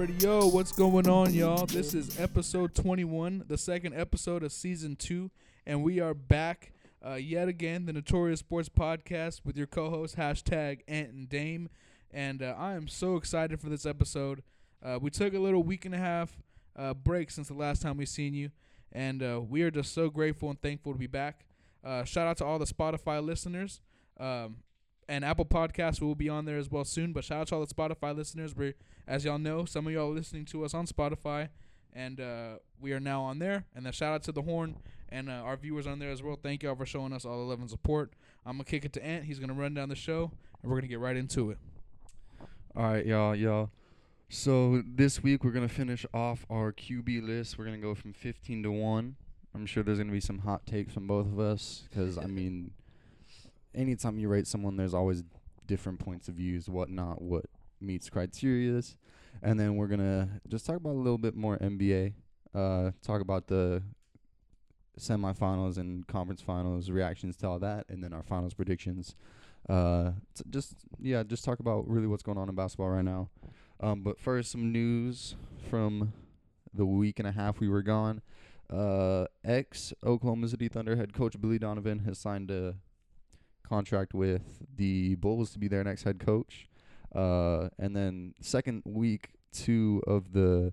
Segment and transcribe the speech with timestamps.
[0.00, 0.48] Radio.
[0.48, 1.66] What's going on, y'all?
[1.66, 5.30] This is episode 21, the second episode of season two,
[5.66, 6.72] and we are back
[7.06, 11.68] uh, yet again, the Notorious Sports Podcast with your co-host hashtag Ant and Dame,
[12.10, 14.42] and uh, I am so excited for this episode.
[14.82, 16.34] Uh, we took a little week and a half
[16.76, 18.52] uh, break since the last time we seen you,
[18.92, 21.44] and uh, we are just so grateful and thankful to be back.
[21.84, 23.82] Uh, shout out to all the Spotify listeners.
[24.18, 24.62] Um,
[25.10, 27.12] and Apple Podcasts will be on there as well soon.
[27.12, 28.54] But shout out to all the Spotify listeners.
[28.54, 28.74] We,
[29.10, 31.48] as y'all know, some of y'all are listening to us on Spotify,
[31.92, 33.64] and uh, we are now on there.
[33.74, 34.76] And then shout out to the Horn
[35.08, 36.38] and uh, our viewers on there as well.
[36.40, 38.12] Thank y'all for showing us all the love and support.
[38.46, 39.24] I'm gonna kick it to Ant.
[39.24, 40.30] He's gonna run down the show,
[40.62, 41.58] and we're gonna get right into it.
[42.76, 43.70] All right, y'all, y'all.
[44.28, 47.58] So this week we're gonna finish off our QB list.
[47.58, 49.16] We're gonna go from 15 to one.
[49.56, 52.70] I'm sure there's gonna be some hot takes from both of us, because I mean,
[53.74, 55.24] anytime you rate someone, there's always
[55.66, 57.46] different points of views, whatnot, what
[57.80, 58.82] meets criteria.
[59.42, 62.14] And then we're gonna just talk about a little bit more NBA.
[62.54, 63.82] Uh, talk about the
[64.98, 69.14] semifinals and conference finals, reactions to all that, and then our finals predictions.
[69.68, 73.28] Uh, t- just yeah, just talk about really what's going on in basketball right now.
[73.80, 75.36] Um, but first, some news
[75.68, 76.12] from
[76.72, 78.22] the week and a half we were gone.
[78.68, 82.76] Uh, ex Oklahoma City Thunder head coach Billy Donovan has signed a
[83.68, 84.42] contract with
[84.76, 86.68] the Bulls to be their next head coach.
[87.14, 90.72] Uh, and then second week two of the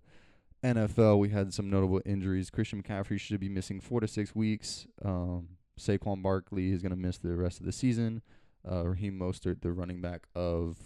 [0.64, 2.50] NFL, we had some notable injuries.
[2.50, 4.88] Christian McCaffrey should be missing four to six weeks.
[5.04, 5.50] Um,
[5.80, 8.22] Saquon Barkley is going to miss the rest of the season.
[8.70, 10.78] Uh, Raheem Mostert, the running back of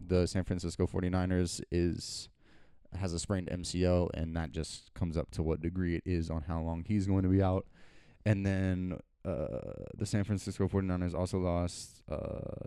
[0.00, 2.28] the San Francisco 49ers, is
[2.98, 6.42] has a sprained MCL, and that just comes up to what degree it is on
[6.42, 7.66] how long he's going to be out.
[8.24, 9.58] And then uh,
[9.96, 12.16] the San Francisco 49ers also lost uh,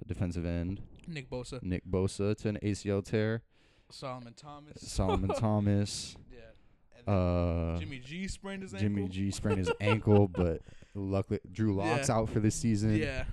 [0.07, 3.41] defensive end Nick Bosa, Nick Bosa to an ACL tear.
[3.89, 6.15] Solomon Thomas, Solomon Thomas.
[6.31, 8.87] yeah, Uh, Jimmy G sprained his ankle.
[8.89, 10.61] Jimmy G sprained his ankle, but
[10.93, 12.15] luckily Drew Locks Yeah.
[12.15, 12.95] out for this season.
[12.95, 13.25] Yeah,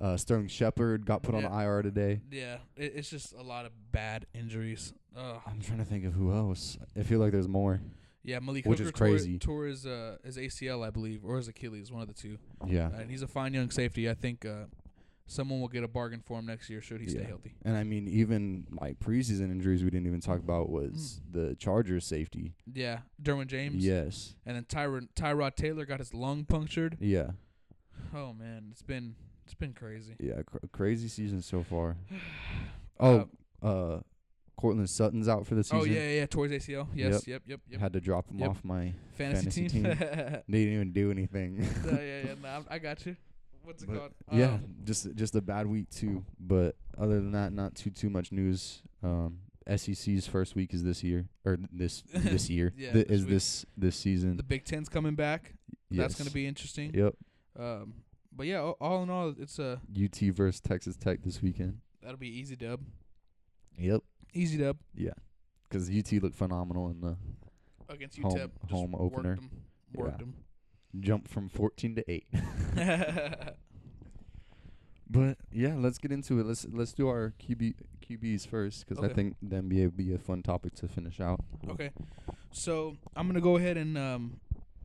[0.00, 1.46] Uh, Sterling Shepard got put Yeah.
[1.48, 2.20] on IR today.
[2.30, 2.58] yeah.
[2.76, 4.92] It, it's just a lot of bad injuries.
[5.16, 5.40] Ugh.
[5.46, 6.78] I'm trying to think of who else.
[6.98, 7.80] I feel like there's more.
[8.24, 9.38] Yeah, Malik Which Hooker is crazy.
[9.38, 12.38] Tore, his uh, his ACL, I believe, or his Achilles, one of the two.
[12.66, 12.86] Yeah.
[12.86, 14.08] Uh, and he's a fine young safety.
[14.08, 14.66] I think uh,
[15.26, 17.54] someone will get a bargain for him next year should he stay healthy.
[17.64, 21.32] And I mean, even like preseason injuries we didn't even talk about was Mm.
[21.48, 22.54] the Chargers safety.
[22.72, 23.84] Yeah, Derwin James.
[23.84, 24.34] Yes.
[24.46, 26.98] And then Tyrod Tyrod Taylor got his lung punctured.
[27.00, 27.30] Yeah.
[28.14, 30.14] Oh man, it's been it's been crazy.
[30.20, 30.42] Yeah.
[30.46, 31.96] Cr- crazy season so far.
[33.00, 33.28] Oh,
[33.62, 33.98] uh,
[34.62, 35.78] Courtland Sutton's out for the season.
[35.80, 36.86] oh yeah, yeah, yeah, towards ACL.
[36.94, 37.80] Yes, yep, yep, yep.
[37.80, 38.48] Had to drop him Yep.
[38.50, 39.84] off my Fantasy, fantasy team.
[39.84, 39.96] team.
[40.48, 41.66] They didn't even do anything.
[41.84, 42.34] yeah, yeah.
[42.42, 43.16] Nah, I got you.
[43.64, 44.12] What's it But, called?
[44.32, 46.24] yeah, Um, just just a bad week too.
[46.40, 48.82] But other than that, not too too much news.
[49.02, 49.38] Um,
[49.76, 53.30] SEC's first week is this year or this this year Yeah, Th- this is week.
[53.34, 54.36] this this season.
[54.36, 55.54] the Big Ten's coming back.
[55.90, 56.92] That's gonna be interesting.
[56.94, 57.14] Yep.
[57.58, 57.94] Um,
[58.34, 61.78] but yeah, all, all in all, it's a UT versus Texas Tech this weekend.
[62.02, 62.80] that'll be easy dub.
[63.78, 64.02] Yep.
[64.32, 65.12] Easy dub Yeah.
[65.70, 67.16] 'Cause UT looked phenomenal in the
[67.88, 68.50] against Home- UTEP.
[68.60, 69.38] Just home opener.
[69.94, 70.16] Worked Yeah.
[70.18, 70.34] them.
[71.00, 72.26] jump from 14 to 8.
[75.10, 76.46] But yeah, let's get into it.
[76.46, 79.14] Let's let's do our QB QBs first 'cause I Okay.
[79.14, 81.44] think the NBA would be a fun topic to finish out.
[81.68, 81.90] Okay,
[82.50, 84.40] so I'm gonna go ahead and um,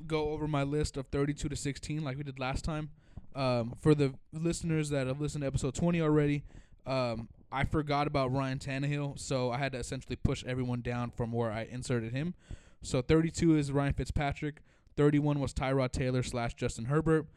[0.06, 2.90] go over my list of 32 to 16 like we did last time.
[3.36, 6.44] Um, for the listeners that have listened to episode 20 already,
[6.86, 11.32] um, I forgot about Ryan Tannehill, so I had to essentially push everyone down from
[11.32, 12.34] where I inserted him.
[12.82, 14.62] So 32 is Ryan Fitzpatrick,
[14.98, 17.28] 31 was Tyrod Taylor slash Justin Herbert,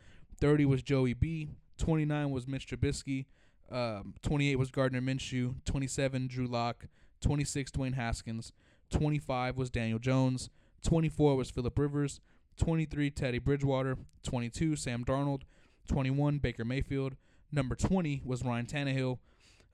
[0.41, 3.27] 30 was Joey B, 29 was Mitch Trubisky,
[3.71, 6.87] um, 28 was Gardner Minshew, 27 Drew Lock,
[7.21, 8.53] 26 Dwayne Haskins,
[8.91, 10.51] 25 was Daniel Jones,
[10.83, 12.21] 24 was Philip Rivers,
[12.57, 15.43] 23 Teddy Bridgewater, 22 Sam Darnold,
[15.87, 17.17] 21 Baker Mayfield,
[17.53, 19.19] number 20 was Ryan Tannehill.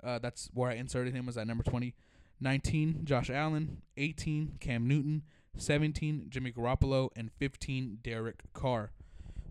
[0.02, 1.94] Uh, that's where I inserted him as at number 20.
[2.40, 5.22] 19 Josh Allen, 18 Cam Newton,
[5.56, 8.92] 17 Jimmy Garoppolo, and 15 Derek Carr,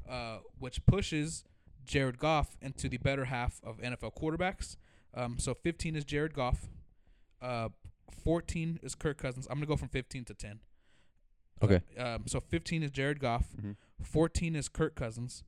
[0.10, 1.44] uh, which pushes
[1.84, 4.78] Jared Goff into the better half of NFL quarterbacks.
[5.16, 6.70] Um, so 15 is Jared Goff.
[7.42, 7.70] Uh,
[8.24, 9.48] 14 is Kirk Cousins.
[9.50, 10.60] I'm gonna go from 15 to 10.
[11.64, 11.82] Okay.
[11.98, 13.48] Um, so 15 is Jared Goff.
[13.58, 13.72] Mm-hmm.
[14.04, 15.44] 14 is Kirk Cousins.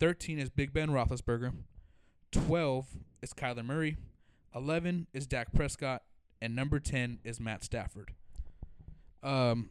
[0.00, 1.52] 13 is Big Ben Roethlisberger.
[2.32, 2.86] 12
[3.20, 3.96] is Kyler Murray.
[4.54, 6.02] 11 is Dak Prescott.
[6.40, 8.14] And number 10 is Matt Stafford.
[9.22, 9.70] Um,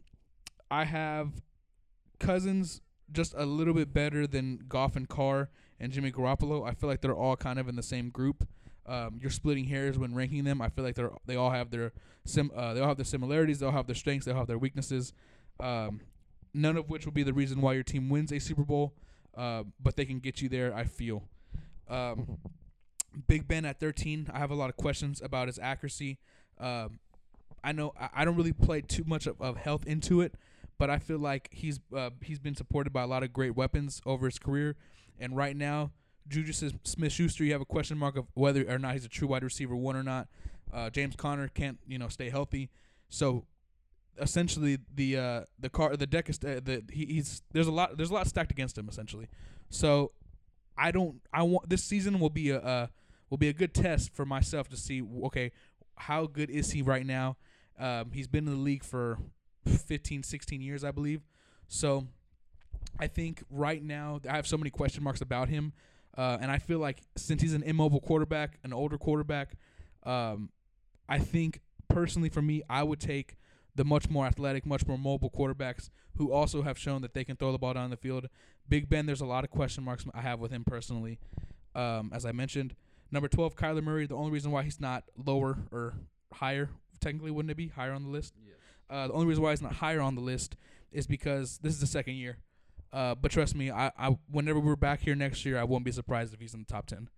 [0.70, 1.42] I have
[2.20, 2.82] Cousins
[3.12, 5.50] just a little bit better than Goff and Carr
[5.82, 6.66] and Jimmy Garoppolo.
[6.66, 8.48] I feel like they're all kind of in the same group.
[8.86, 10.62] um, you're splitting hairs when ranking them.
[10.62, 11.92] I feel like they're they all have their
[12.26, 13.60] sim uh, they all have their similarities.
[13.60, 14.26] They all have their strengths.
[14.26, 15.14] They all have their weaknesses.
[15.60, 16.02] Um,
[16.54, 18.94] none of which will be the reason why your team wins a Super Bowl,
[19.38, 20.74] uh, but they can get you there.
[20.74, 21.24] I feel.
[21.88, 22.38] Um,
[23.28, 24.30] Big Ben at 13.
[24.34, 26.18] I have a lot of questions about his accuracy.
[26.60, 27.00] Um,
[27.64, 30.36] I know I, I don't really play too much of, of health into it,
[30.78, 34.02] but I feel like he's uh, he's been supported by a lot of great weapons
[34.06, 34.76] over his career,
[35.20, 35.92] and right now,
[36.28, 36.54] Juju
[36.84, 39.44] Smith Schuster, you have a question mark of whether or not he's a true wide
[39.44, 40.28] receiver one or not.
[40.74, 42.70] Uh, James Conner can't you know stay healthy,
[43.10, 43.46] so
[44.20, 47.98] essentially the uh, the car the deck is uh, the he, he's there's a lot
[47.98, 49.28] there's a lot stacked against him essentially.
[49.70, 50.12] So
[50.78, 52.90] I don't I want this season will be a, a
[53.32, 55.52] will be a good test for myself to see okay
[55.96, 57.38] how good is he right now.
[57.80, 59.18] Um, he's been in the league for
[59.66, 61.22] 15, 16 years, I believe.
[61.68, 62.08] So
[63.00, 65.74] I think right now I have so many question marks about him.
[66.18, 69.56] Uh, and I feel like since he's an immobile quarterback, an older quarterback,
[70.04, 70.50] um,
[71.08, 73.38] I think personally for me, I would take
[73.76, 77.38] the much more athletic, much more mobile quarterbacks who also have shown that they can
[77.38, 78.28] throw the ball down the field.
[78.68, 81.20] Big Ben, there's a lot of question marks I have with him personally.
[81.74, 82.76] Um, as I mentioned,
[83.12, 84.06] number 12, Kyler Murray.
[84.08, 85.94] The only reason why he's not lower or
[86.34, 86.70] higher,
[87.00, 88.34] technically, wouldn't it be higher on the list?
[88.46, 88.56] Yes.
[88.90, 90.56] Uh, the only reason why he's not higher on the list
[90.92, 92.38] is because this is the second year.
[92.94, 95.92] Uh, but trust me, I, I whenever we're back here next year, I won't be
[95.92, 97.10] surprised if he's in the top ten.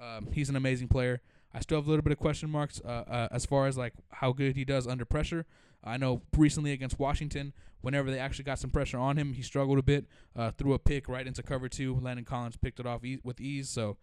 [0.00, 1.22] Um, he's an amazing player.
[1.54, 3.94] I still have a little bit of question marks uh, uh, as far as like
[4.10, 5.46] how good he does under pressure.
[5.84, 9.78] I know recently against Washington, whenever they actually got some pressure on him, he struggled
[9.78, 10.06] a bit.
[10.36, 11.98] Uh, threw a pick right into cover two.
[12.00, 13.68] Landon Collins picked it off e- with ease.
[13.68, 13.96] So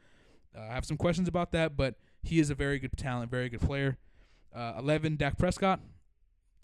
[0.55, 3.49] uh, I have some questions about that, but he is a very good talent, very
[3.49, 3.97] good player.
[4.53, 5.79] Uh, Eleven, Dak Prescott.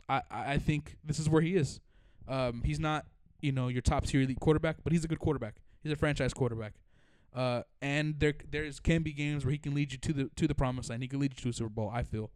[0.10, 1.80] I I think this is where he is.
[2.28, 3.06] Um, he's not
[3.42, 5.58] you know your top tier elite quarterback, but he's a good quarterback.
[5.84, 6.74] He's a franchise quarterback.
[7.34, 10.48] Uh, and there there's can be games where he can lead you to the to
[10.48, 11.02] the promised land.
[11.02, 11.92] He can lead you to a Super Bowl.
[11.94, 12.32] I feel.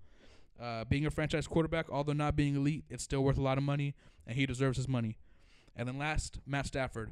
[0.60, 3.64] Uh, being a franchise quarterback, although not being elite, it's still worth a lot of
[3.64, 3.96] money,
[4.28, 5.18] and he deserves his money.
[5.74, 7.12] And then last, Matt Stafford.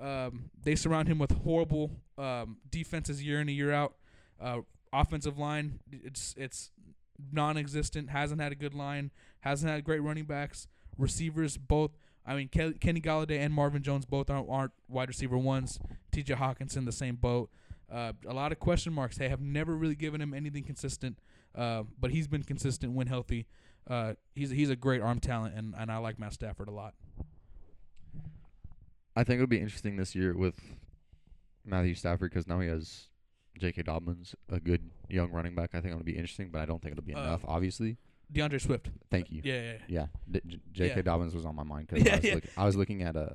[0.00, 3.94] Um, they surround him with horrible um, defenses year in and year out.
[4.40, 4.60] Uh,
[4.92, 6.70] offensive line, it's it's
[7.32, 8.10] non-existent.
[8.10, 9.10] Hasn't had a good line.
[9.40, 10.66] Hasn't had great running backs.
[10.98, 11.92] Receivers, both.
[12.26, 15.78] I mean, Kenny Golladay and Marvin Jones both aren't, aren't wide receiver ones.
[16.10, 16.34] T.J.
[16.34, 17.50] Hockenson, the same boat.
[17.92, 19.18] Uh, a lot of question marks.
[19.18, 21.18] They have never really given him anything consistent,
[21.54, 23.46] uh, but he's been consistent when healthy.
[23.88, 26.94] Uh, he's he's a great arm talent, and, and I like Matt Stafford a lot.
[29.16, 30.60] I think it'll be interesting this year with
[31.64, 33.08] Matthew Stafford because now he has
[33.58, 33.82] J.K.
[33.82, 35.70] Dobbins, a good young running back.
[35.74, 37.44] I think it'll be interesting, but I don't think it'll be Uh, enough.
[37.46, 37.96] Obviously,
[38.32, 38.90] D'Andre Swift.
[39.10, 39.40] thank you.
[39.44, 40.06] Yeah, yeah, yeah.
[40.32, 40.96] Yeah, D- J.K.
[40.96, 41.02] Yeah.
[41.02, 42.34] Dobbins was on my mind because Yeah, I, was yeah.
[42.34, 43.28] look- I was looking at uh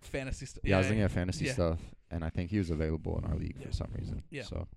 [0.00, 0.62] fantasy stuff.
[0.64, 1.52] yeah, I was looking at fantasy yeah.
[1.52, 1.80] stuff,
[2.10, 3.66] and I think he was available in our league Yeah.
[3.66, 4.22] for some reason.
[4.30, 4.44] Yeah.
[4.44, 4.68] So,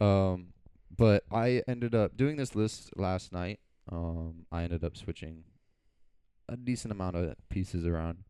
[0.00, 0.48] um,
[0.96, 3.60] but I ended up doing this list last night.
[3.92, 5.44] Um, I ended up switching
[6.48, 8.24] a decent amount of pieces around.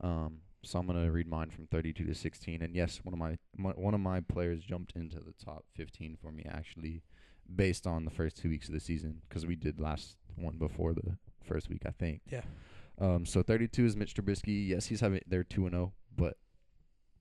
[0.00, 3.38] Um, so I'm gonna read mine from 32 to 16, and yes, one of my,
[3.56, 7.02] my one of my players jumped into the top 15 for me actually,
[7.54, 10.92] based on the first two weeks of the season, because we did last one before
[10.92, 12.22] the first week, I think.
[12.30, 12.42] Yeah.
[13.00, 14.68] Um, so 32 is Mitch Trubisky.
[14.68, 16.36] Yes, he's having they're two and zero, but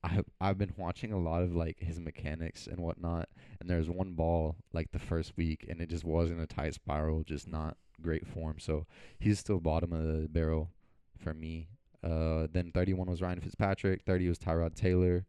[0.04, 3.30] I have I've been watching a lot of like his mechanics and whatnot.
[3.60, 6.74] And there's one ball like the first week, and it just was in a tight
[6.74, 8.58] spiral, just not great form.
[8.60, 8.86] So
[9.20, 10.72] he's still bottom of the barrel
[11.18, 11.70] for me.
[12.04, 14.04] Uh, then 31 was Ryan Fitzpatrick.
[14.06, 15.26] 30 was Tyrod Taylor.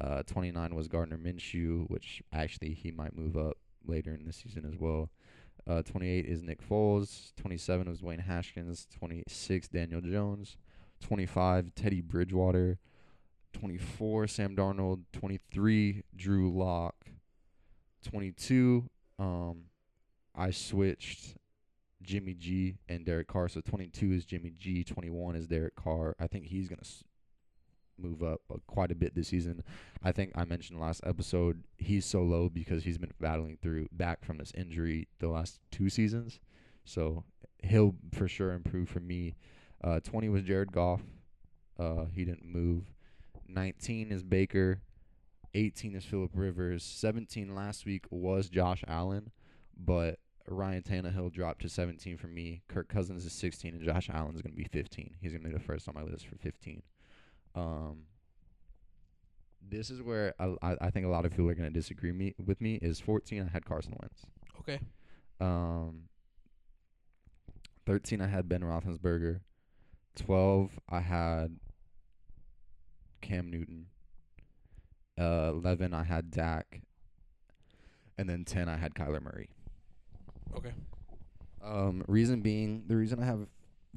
[0.00, 3.56] Uh, 29 was Gardner Minshew, which actually he might move up
[3.86, 5.10] later in the season as well.
[5.68, 7.34] Uh, 28 is Nick Foles.
[7.36, 8.86] 27 was Dwayne Haskins.
[8.96, 10.56] 26 Daniel Jones.
[11.00, 12.78] 25 Teddy Bridgewater.
[13.52, 15.02] 24 Sam Darnold.
[15.12, 16.94] 23 Drew Lock.
[18.08, 19.64] 22 um
[20.34, 21.34] I switched
[22.02, 23.48] Jimmy G and Derek Carr.
[23.48, 24.84] So 22 is Jimmy G.
[24.84, 26.14] 21 is Derek Carr.
[26.20, 27.04] I think he's gonna s-
[27.98, 29.62] move up uh, quite a bit this season.
[30.02, 34.24] I think I mentioned last episode he's so low because he's been battling through back
[34.24, 36.38] from this injury the last two seasons.
[36.84, 37.24] So
[37.62, 39.34] he'll for sure improve for me.
[39.82, 41.02] Uh, 20 was Jared Goff.
[41.78, 42.84] Uh, he didn't move.
[43.48, 44.80] 19 is Baker.
[45.54, 46.82] 18 is Philip Rivers.
[46.84, 49.30] 17 last week was Josh Allen,
[49.76, 50.18] but
[50.50, 52.62] Ryan Tannehill dropped to 17 for me.
[52.68, 55.16] Kirk Cousins is 16, and Josh Allen is going to be 15.
[55.20, 56.82] He's going to be the first on my list for 15.
[57.54, 58.04] Um,
[59.66, 62.12] this is where I, I, I think a lot of people are going to disagree
[62.12, 62.78] me with me.
[62.80, 64.22] Is 14 I had Carson Wentz.
[64.60, 64.80] Okay.
[65.40, 66.04] Um,
[67.86, 69.40] 13 I had Ben Roethlisberger.
[70.16, 71.56] 12 I had
[73.20, 73.86] Cam Newton.
[75.20, 76.80] Uh, 11 I had Dak.
[78.16, 79.48] and then ten I had Kyler Murray.
[80.56, 80.72] Okay.
[81.64, 83.46] Um, reason being, the reason I have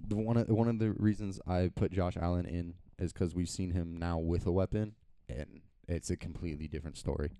[0.07, 3.49] the one of one of the reasons I put Josh Allen in is because we've
[3.49, 4.93] seen him now with a weapon,
[5.29, 7.31] and it's a completely different story.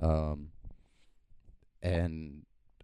[0.00, 0.48] Um,
[1.82, 2.42] and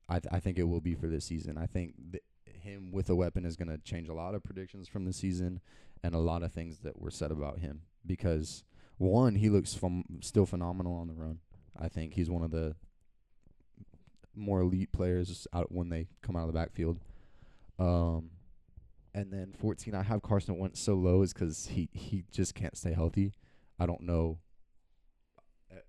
[0.09, 1.59] I th- I think it will be for this season.
[1.59, 4.89] I think th- him with a weapon is going to change a lot of predictions
[4.89, 5.61] from the season
[6.03, 8.65] and a lot of things that were said about him because
[8.99, 11.39] one he looks ph- still phenomenal on the run.
[11.79, 12.75] I think he's one of the
[14.39, 16.99] more elite players out when they come out of the backfield.
[17.79, 18.31] Um,
[19.15, 22.77] and then 14, I have Carson Wentz so low is because he he just can't
[22.77, 23.33] stay healthy.
[23.79, 24.39] I don't know.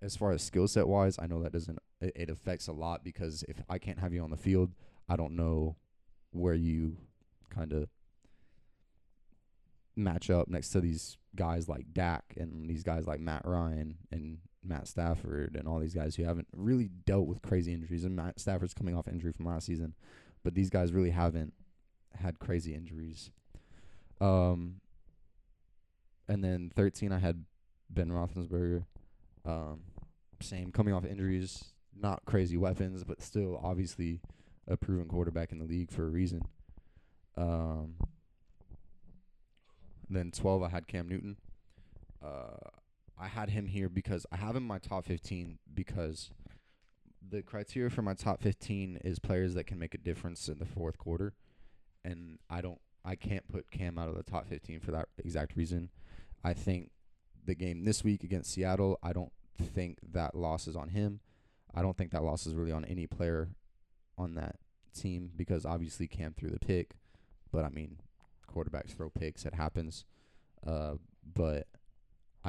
[0.01, 3.03] As far as skill set wise, I know that doesn't it, it affects a lot
[3.03, 4.71] because if I can't have you on the field,
[5.07, 5.75] I don't know
[6.31, 6.97] where you
[7.49, 7.89] kind of
[9.95, 14.37] match up next to these guys like Dak and these guys like Matt Ryan and
[14.63, 18.03] Matt Stafford and all these guys who haven't really dealt with crazy injuries.
[18.03, 19.93] And Matt Stafford's coming off injury from last season,
[20.43, 21.53] but these guys really haven't
[22.15, 23.31] had crazy injuries.
[24.19, 24.81] Um,
[26.27, 27.45] and then 13, I had
[27.89, 28.85] Ben Roethlisberger.
[29.45, 29.81] Um,
[30.41, 34.21] same coming off injuries, not crazy weapons, but still obviously
[34.67, 36.43] a proven quarterback in the league for a reason.
[37.35, 37.95] Um,
[40.09, 41.37] then 12, I had Cam Newton.
[42.23, 42.69] Uh,
[43.19, 46.31] I had him here because I have him in my top 15 because
[47.27, 50.65] the criteria for my top 15 is players that can make a difference in the
[50.65, 51.33] fourth quarter.
[52.03, 55.57] And I don't, I can't put Cam out of the top 15 for that exact
[55.57, 55.89] reason.
[56.43, 56.91] I think
[57.45, 61.19] the game this week against Seattle, I don't think that loss is on him.
[61.73, 63.49] I don't think that loss is really on any player
[64.17, 64.55] on that
[64.97, 66.95] team because obviously Cam threw the pick,
[67.51, 67.97] but I mean,
[68.49, 70.05] quarterbacks throw picks, it happens.
[70.65, 70.95] Uh,
[71.35, 71.67] but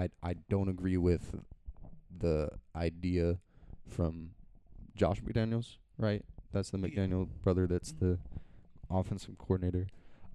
[0.00, 1.36] I I don't agree with
[2.16, 3.38] the idea
[3.86, 4.30] from
[4.96, 6.24] Josh McDaniels, right?
[6.52, 6.78] That's the.
[6.78, 7.66] McDaniel brother.
[7.66, 8.18] That's the
[8.90, 9.88] offensive coordinator.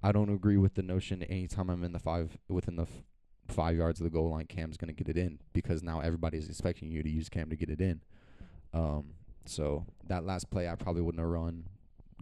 [0.03, 3.03] I don't agree with the notion anytime I'm in the five within the f-
[3.47, 6.91] five yards of the goal line, Cam's gonna get it in because now everybody's expecting
[6.91, 8.01] you to use Cam to get it in.
[8.73, 11.65] Um, so that last play I probably wouldn't have run.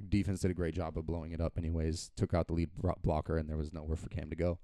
[0.10, 2.12] Defense did a great job of blowing it up, anyways.
[2.16, 4.60] Took out the lead bro- blocker, and there was nowhere for Cam to go.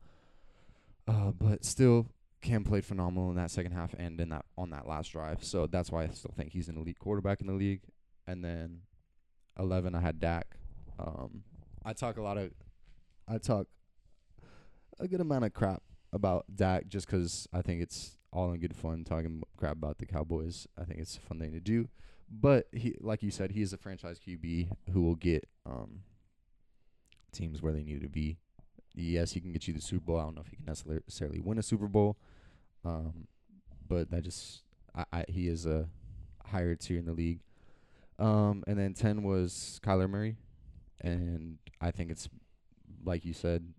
[1.08, 2.08] Uh, but still,
[2.42, 5.44] Cam played phenomenal in that second half and in that on that last drive.
[5.44, 7.82] So that's why I still think he's an elite quarterback in the league.
[8.28, 8.82] And then
[9.58, 10.56] eleven, I had Dak.
[10.98, 11.44] Um,
[11.84, 12.52] I talk a lot of,
[13.28, 13.68] I talk
[15.00, 15.82] a good amount of crap
[16.12, 20.06] about Dak just 'cause I think it's all in good fun talking crap about the
[20.06, 20.68] Cowboys.
[20.78, 21.90] I think it's a fun thing to do.
[22.30, 26.02] But he, like you said, he is a franchise QB who will get um,
[27.32, 28.38] teams where they need to be.
[28.96, 30.20] Yes, he can get you the Super Bowl.
[30.20, 32.18] I don't know if he can necessarily win a Super Bowl,
[32.84, 33.28] um,
[33.88, 34.64] but that just
[34.96, 35.88] I, I he is a
[36.46, 37.40] higher tier in the league.
[38.18, 40.38] Um, and then ten was Kyler Murray,
[41.00, 42.28] and I think it's
[43.06, 43.74] like you said,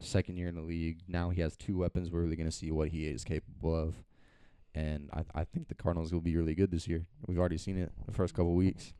[0.00, 1.00] second year in the league.
[1.08, 2.10] Now he has two weapons.
[2.10, 3.94] We're really gonna see what he is capable of,
[4.74, 7.06] and I I think the Cardinals will be really good this year.
[7.26, 8.92] We've already seen it the first couple weeks.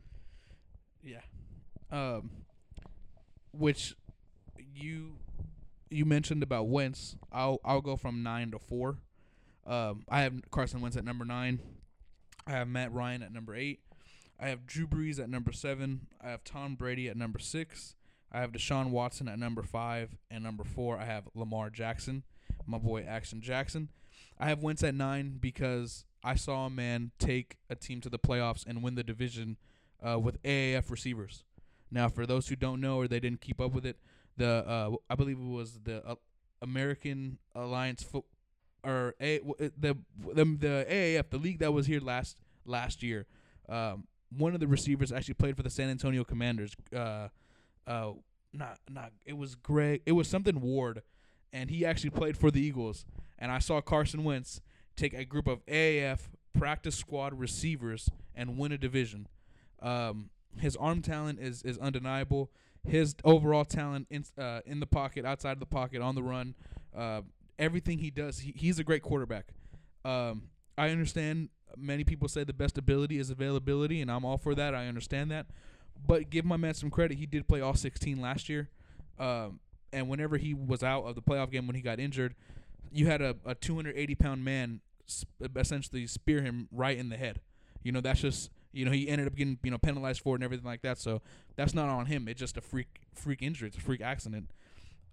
[1.02, 1.20] Yeah.
[1.90, 2.30] Um,
[3.52, 3.94] which
[4.74, 5.16] you
[5.90, 7.16] you mentioned about Wentz.
[7.32, 8.98] I'll I'll go from nine to four.
[9.66, 11.60] Um, I have Carson Wentz at number nine.
[12.46, 13.80] I have Matt Ryan at number eight.
[14.38, 16.06] I have Drew Brees at number seven.
[16.20, 17.94] I have Tom Brady at number six.
[18.32, 22.24] I have Deshaun Watson at number five, and number four I have Lamar Jackson,
[22.66, 23.90] my boy Action Jackson.
[24.38, 28.18] I have Wentz at nine because I saw a man take a team to the
[28.18, 29.56] playoffs and win the division
[30.06, 31.44] uh, with AAF receivers.
[31.90, 33.98] Now, for those who don't know or they didn't keep up with it,
[34.36, 36.14] the uh, I believe it was the uh,
[36.62, 38.24] American Alliance Foot
[38.84, 39.96] or a uh, the
[40.34, 43.26] the the AAF, the league that was here last last year.
[43.68, 46.74] Um, one of the receivers actually played for the San Antonio Commanders.
[46.94, 47.28] Uh,
[47.86, 48.12] uh,
[48.52, 50.02] not not it was Greg.
[50.06, 51.02] It was something Ward,
[51.52, 53.04] and he actually played for the Eagles.
[53.38, 54.60] And I saw Carson Wentz
[54.96, 59.26] take a group of AAF practice squad receivers and win a division.
[59.82, 62.50] Um, his arm talent is is undeniable.
[62.86, 66.54] His overall talent in uh, in the pocket, outside of the pocket, on the run,
[66.96, 67.22] uh,
[67.58, 69.46] everything he does, he, he's a great quarterback.
[70.04, 74.54] Um, I understand many people say the best ability is availability, and I'm all for
[74.54, 74.74] that.
[74.74, 75.46] I understand that,
[76.06, 77.18] but give my man some credit.
[77.18, 78.68] He did play all 16 last year,
[79.18, 79.60] um,
[79.92, 82.34] and whenever he was out of the playoff game when he got injured,
[82.92, 87.40] you had a, a 280 pound man sp- essentially spear him right in the head.
[87.82, 90.38] You know, that's just you know he ended up getting you know penalized for it
[90.38, 90.98] and everything like that.
[90.98, 91.22] So
[91.56, 92.28] that's not on him.
[92.28, 93.68] It's just a freak freak injury.
[93.68, 94.50] It's a freak accident.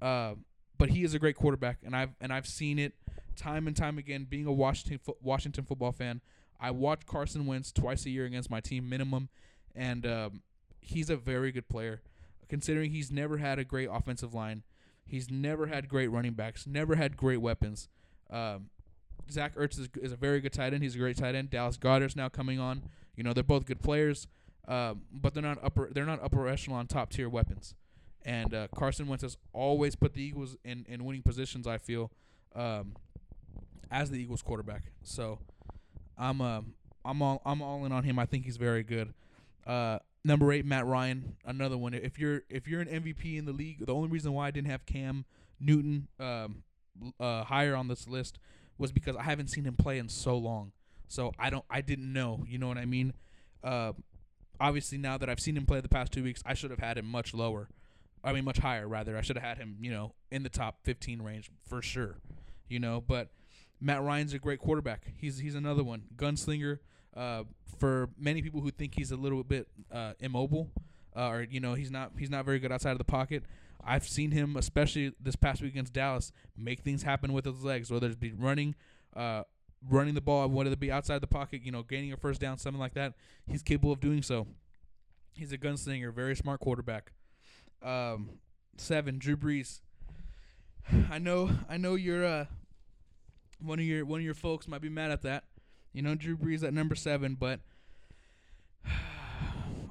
[0.01, 0.35] Uh,
[0.77, 2.93] but he is a great quarterback, and I've and I've seen it
[3.35, 4.25] time and time again.
[4.29, 6.21] Being a Washington fo- Washington football fan,
[6.59, 9.29] I watch Carson Wentz twice a year against my team minimum,
[9.75, 10.41] and um,
[10.79, 12.01] he's a very good player.
[12.49, 14.63] Considering he's never had a great offensive line,
[15.05, 17.87] he's never had great running backs, never had great weapons.
[18.29, 18.71] Um,
[19.29, 20.83] Zach Ertz is, is a very good tight end.
[20.83, 21.49] He's a great tight end.
[21.49, 22.83] Dallas Goedert's now coming on.
[23.15, 24.27] You know they're both good players,
[24.67, 25.89] um, but they're not upper.
[25.91, 27.75] They're not upper echelon top tier weapons.
[28.23, 31.65] And uh, Carson Wentz has always put the Eagles in, in winning positions.
[31.65, 32.11] I feel
[32.55, 32.93] um,
[33.89, 34.83] as the Eagles quarterback.
[35.03, 35.39] So
[36.17, 36.61] I'm uh,
[37.03, 38.19] I'm all I'm all in on him.
[38.19, 39.13] I think he's very good.
[39.65, 41.93] Uh, number eight, Matt Ryan, another one.
[41.93, 44.69] If you're if you're an MVP in the league, the only reason why I didn't
[44.69, 45.25] have Cam
[45.59, 46.63] Newton um,
[47.19, 48.39] uh, higher on this list
[48.77, 50.71] was because I haven't seen him play in so long.
[51.11, 52.43] So I don't I didn't know.
[52.47, 53.13] You know what I mean?
[53.63, 53.91] Uh,
[54.59, 56.97] obviously now that I've seen him play the past two weeks, I should have had
[56.97, 57.69] him much lower.
[58.23, 59.17] I mean much higher rather.
[59.17, 62.17] I should have had him, you know, in the top 15 range for sure.
[62.69, 63.29] You know, but
[63.81, 65.05] Matt Ryan's a great quarterback.
[65.17, 66.03] He's he's another one.
[66.15, 66.79] Gunslinger.
[67.15, 67.43] Uh,
[67.77, 70.69] for many people who think he's a little bit uh, immobile,
[71.13, 73.43] uh, or you know he's not he's not very good outside of the pocket.
[73.83, 77.91] I've seen him, especially this past week against Dallas, make things happen with his legs,
[77.91, 78.75] whether it be running,
[79.15, 79.43] uh,
[79.89, 82.57] running the ball, whether it be outside the pocket, you know, gaining a first down,
[82.57, 83.13] something like that.
[83.47, 84.47] He's capable of doing so.
[85.33, 87.11] He's a gunslinger, very smart quarterback.
[87.81, 88.29] Um,
[88.77, 89.81] seven, Drew Brees.
[91.09, 92.45] I know, I know you're uh,
[93.59, 95.45] one of your one of your folks might be mad at that.
[95.93, 97.59] You know, Drew Brees at number seven, but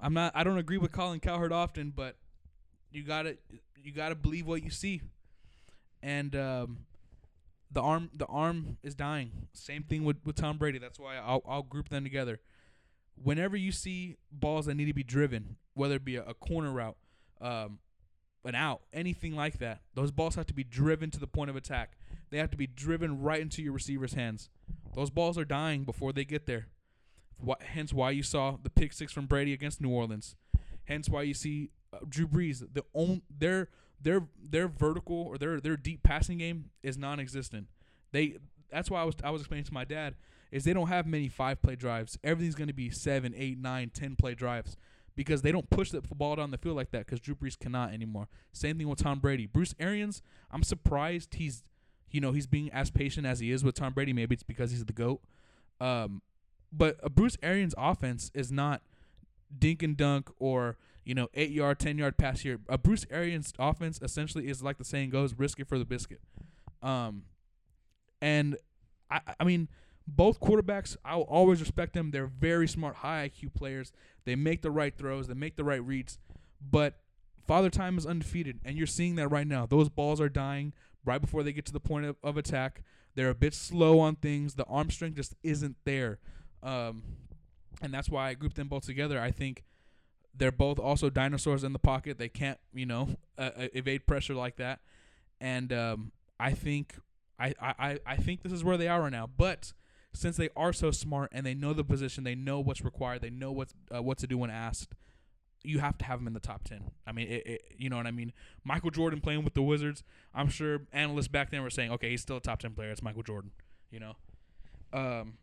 [0.03, 0.33] I'm not.
[0.35, 2.17] I don't agree with Colin Cowherd often, but
[2.91, 3.37] you gotta
[3.83, 5.03] you gotta believe what you see.
[6.03, 6.79] And um,
[7.71, 9.49] the arm the arm is dying.
[9.53, 10.79] Same thing with, with Tom Brady.
[10.79, 12.41] That's why I'll I'll group them together.
[13.23, 16.73] Whenever you see balls that need to be driven, whether it be a, a corner
[16.73, 16.97] route,
[17.41, 17.79] um,
[18.45, 21.57] an out, anything like that, those balls have to be driven to the point of
[21.57, 21.99] attack.
[22.31, 24.49] They have to be driven right into your receiver's hands.
[24.95, 26.69] Those balls are dying before they get there.
[27.47, 30.37] Wh- hence why you saw the pick six from Brady against New Orleans.
[30.85, 32.65] Hence why you see uh, Drew Brees.
[32.73, 33.69] The own their
[34.01, 37.67] their their vertical or their their deep passing game is non-existent.
[38.13, 38.39] They
[38.71, 40.15] that's why I was I was explaining to my dad
[40.51, 42.19] is they don't have many five play drives.
[42.25, 44.77] Everything's going to be seven, eight, nine, ten play drives
[45.15, 47.93] because they don't push the ball down the field like that because Drew Brees cannot
[47.93, 48.29] anymore.
[48.53, 49.47] Same thing with Tom Brady.
[49.47, 51.63] Bruce Arians, I'm surprised he's
[52.11, 54.13] you know he's being as patient as he is with Tom Brady.
[54.13, 55.21] Maybe it's because he's the goat.
[55.81, 56.23] Um,
[56.73, 58.83] but Bruce Arians offense is not
[59.57, 60.77] dink and dunk or
[61.11, 62.61] you know eight yard, ten yard pass here.
[62.69, 66.21] A Bruce Arians offense essentially is like the saying goes, risk it for the biscuit.
[66.85, 67.25] Um,
[68.23, 68.57] and
[69.11, 69.69] I I mean
[70.07, 72.13] both quarterbacks I will always respect them.
[72.13, 73.93] They're very smart, high IQ players.
[74.25, 76.21] They make the right throws, they make the right reads,
[76.63, 77.01] but
[77.45, 79.67] Father Time is undefeated, and you're seeing that right now.
[79.67, 82.85] Those balls are dying right before they get to the point of, of attack.
[83.17, 84.55] They're a bit slow on things.
[84.55, 86.21] The arm strength just isn't there.
[86.63, 87.03] Um,
[87.83, 89.21] and that's why I grouped them both together.
[89.21, 89.65] I think
[90.35, 92.19] they're both also dinosaurs in the pocket.
[92.19, 94.81] They can't, you know, uh, uh, evade pressure like that.
[95.41, 96.97] And um, I think
[97.39, 99.27] I, I, I think this is where they are right now.
[99.27, 99.73] But
[100.13, 103.31] since they are so smart and they know the position, they know what's required, they
[103.31, 104.95] know what's uh, what to do when asked.
[105.63, 106.91] You have to have them in the top ten.
[107.07, 108.33] I mean, it, it, you know what I mean.
[108.65, 110.03] Michael Jordan playing with the Wizards.
[110.35, 112.91] I'm sure analysts back then were saying, "Okay, he's still a top ten player.
[112.91, 113.51] It's Michael Jordan."
[113.91, 114.17] You know.
[114.93, 115.35] Um,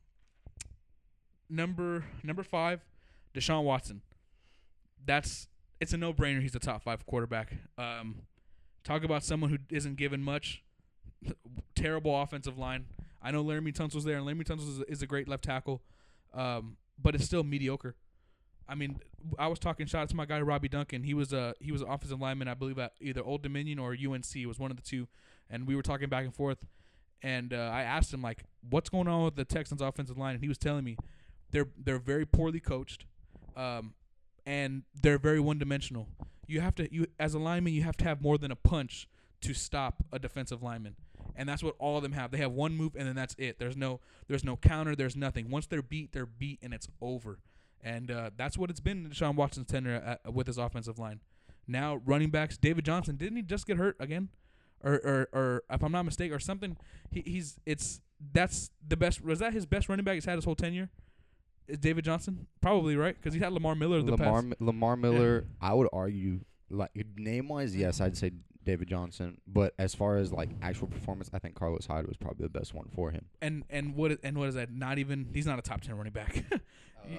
[1.50, 2.82] number number five,
[3.34, 4.02] Deshaun Watson.
[5.08, 5.48] That's
[5.80, 6.42] it's a no brainer.
[6.42, 7.54] He's a top five quarterback.
[7.78, 8.18] Um,
[8.84, 10.64] talk about someone who isn't given much.
[11.76, 12.86] Terrible offensive line.
[13.22, 15.82] I know Laremy Tunsil's there, and Laremy Tunsil is, is a great left tackle,
[16.34, 17.96] um, but it's still mediocre.
[18.70, 19.00] I mean,
[19.40, 21.04] I was talking shout out to my guy Robbie Duncan.
[21.04, 23.94] He was a he was an offensive lineman, I believe, at either Old Dominion or
[23.94, 24.46] UNC.
[24.46, 25.08] Was one of the two,
[25.50, 26.66] and we were talking back and forth.
[27.24, 30.44] And uh, I asked him like, "What's going on with the Texans' offensive line?" And
[30.44, 30.98] he was telling me
[31.52, 33.06] they're they're very poorly coached,
[33.56, 33.94] um,
[34.48, 36.08] and they're very one dimensional.
[36.48, 39.08] You have to you as a lineman, you have to have more than a punch
[39.42, 40.96] to stop a defensive lineman.
[41.36, 42.32] And that's what all of them have.
[42.32, 43.60] They have one move and then that's it.
[43.60, 45.50] There's no there's no counter, there's nothing.
[45.50, 47.40] Once they're beat, they're beat and it's over.
[47.84, 51.20] And uh, that's what it's been in Deshaun Watson's tenure at, with his offensive line.
[51.68, 54.30] Now running backs, David Johnson, didn't he just get hurt again?
[54.82, 56.78] Or or, or if I'm not mistaken, or something.
[57.12, 58.00] He, he's it's
[58.32, 59.22] that's the best.
[59.22, 60.90] Was that his best running back he's had his whole tenure?
[61.68, 63.16] Is David Johnson probably right?
[63.16, 64.62] Because he had Lamar Miller the Lamar past.
[64.62, 68.32] Lamar Miller, I would argue like name wise, yes, I'd say
[68.64, 69.40] David Johnson.
[69.48, 72.74] But as far as like actual performance, I think Carlos Hyde was probably the best
[72.74, 73.26] one for him.
[73.42, 74.72] And and what is, and what is that?
[74.72, 76.44] Not even he's not a top ten running back.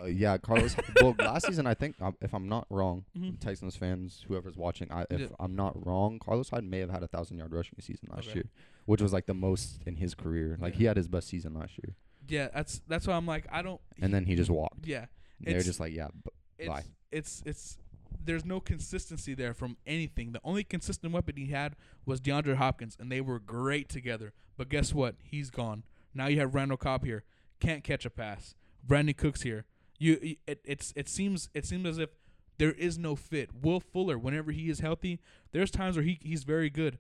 [0.03, 0.77] Uh, yeah, Carlos.
[1.01, 3.41] well, last season I think um, if I'm not wrong, Mhm.
[3.41, 5.27] Texans fans, whoever's watching, I, if Yeah.
[5.41, 8.35] I'm not wrong, Carlos Hyde may have had a thousand yard rushing season last Okay.
[8.41, 8.45] year,
[8.85, 10.59] which was like the most in his career.
[10.61, 10.79] Like Yeah.
[10.79, 11.95] he had his best season last year.
[12.29, 13.81] Yeah, that's that's why I'm like I don't.
[14.01, 14.87] And then he just walked.
[14.87, 15.07] Yeah,
[15.41, 16.85] They're It's- just like, yeah, b- it's Bye.
[17.11, 17.79] it's it's
[18.25, 20.33] there's no consistency there from anything.
[20.33, 24.33] The only consistent weapon he had was DeAndre Hopkins, and they were great together.
[24.57, 25.17] But guess what?
[25.23, 25.85] He's gone.
[26.15, 27.25] Now you have Randall Cobb here,
[27.61, 28.55] can't catch a pass.
[28.87, 29.65] Brandin Cooks here.
[29.99, 32.11] You, you- it, it's it seems it seems as if
[32.59, 33.51] there is no fit.
[33.63, 35.21] Will Fuller, whenever he is healthy,
[35.53, 36.99] there's times where he he's very good.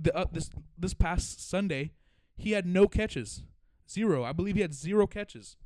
[0.00, 1.92] The uh, this this past Sunday,
[2.36, 3.44] he had no catches,
[3.88, 4.24] zero.
[4.24, 5.56] I believe he had zero catches.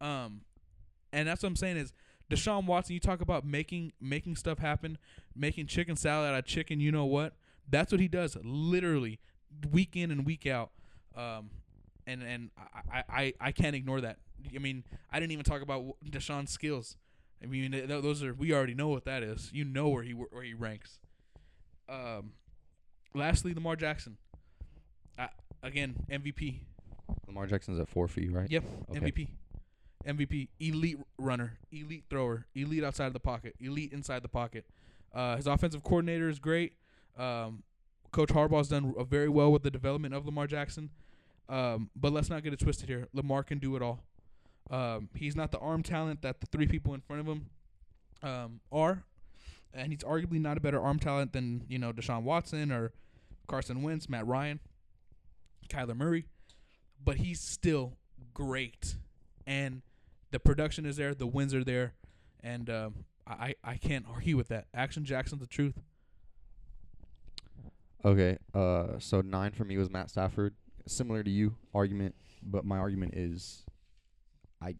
[0.00, 0.42] Um,
[1.12, 1.92] and that's what I'm saying is
[2.30, 2.94] Deshaun Watson.
[2.94, 4.98] You talk about making making stuff happen,
[5.34, 6.80] making chicken salad out of chicken.
[6.80, 7.34] You know what?
[7.68, 9.20] That's what he does, literally,
[9.70, 10.70] week in and week out.
[11.16, 11.50] Um,
[12.06, 12.50] and and
[12.90, 14.18] I, I I can't ignore that.
[14.54, 16.96] I mean, I didn't even talk about Deshaun's skills.
[17.42, 19.50] I mean, th- those are we already know what that is.
[19.52, 20.98] You know where he where he ranks.
[21.88, 22.32] Um,
[23.14, 24.16] lastly, Lamar Jackson.
[25.18, 25.26] Uh,
[25.62, 26.60] again, MVP.
[27.26, 28.50] Lamar Jackson's at four for you, right?
[28.50, 29.00] Yep, Okay.
[29.00, 29.28] MVP.
[30.06, 34.64] MVP, elite runner, elite thrower, elite outside of the pocket, elite inside the pocket.
[35.14, 36.72] Uh, his offensive coordinator is great.
[37.16, 37.62] Um,
[38.10, 40.90] Coach Harbaugh's done uh, very well with the development of Lamar Jackson.
[41.48, 43.06] Um, but let's not get it twisted here.
[43.12, 44.00] Lamar can do it all.
[44.70, 47.46] Um, he's not the arm talent that the three people in front of him
[48.22, 49.04] um, are,
[49.74, 52.92] and he's arguably not a better arm talent than you know Deshaun Watson or
[53.46, 54.60] Carson Wentz, Matt Ryan,
[55.68, 56.26] Kyler Murray.
[57.04, 57.96] But he's still
[58.34, 58.96] great,
[59.46, 59.82] and
[60.30, 61.94] the production is there, the wins are there,
[62.40, 62.94] and um,
[63.26, 64.66] I I can't argue with that.
[64.74, 65.80] Action Jackson's the truth.
[68.04, 68.38] Okay.
[68.52, 70.54] Uh, so nine for me was Matt Stafford.
[70.86, 73.64] Similar to you argument, but my argument is,
[74.60, 74.74] I,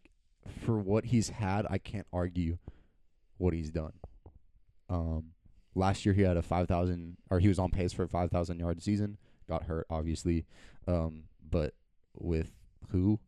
[0.65, 2.59] for what he's had, I can't argue
[3.39, 3.93] what he's done.
[4.91, 5.27] Um,
[5.77, 8.31] last year he had a five thousand, or he was on pace for a five
[8.31, 9.19] thousand yard season.
[9.49, 10.45] Got hurt, obviously.
[10.89, 11.75] Um, but
[12.19, 12.51] with
[12.91, 13.19] who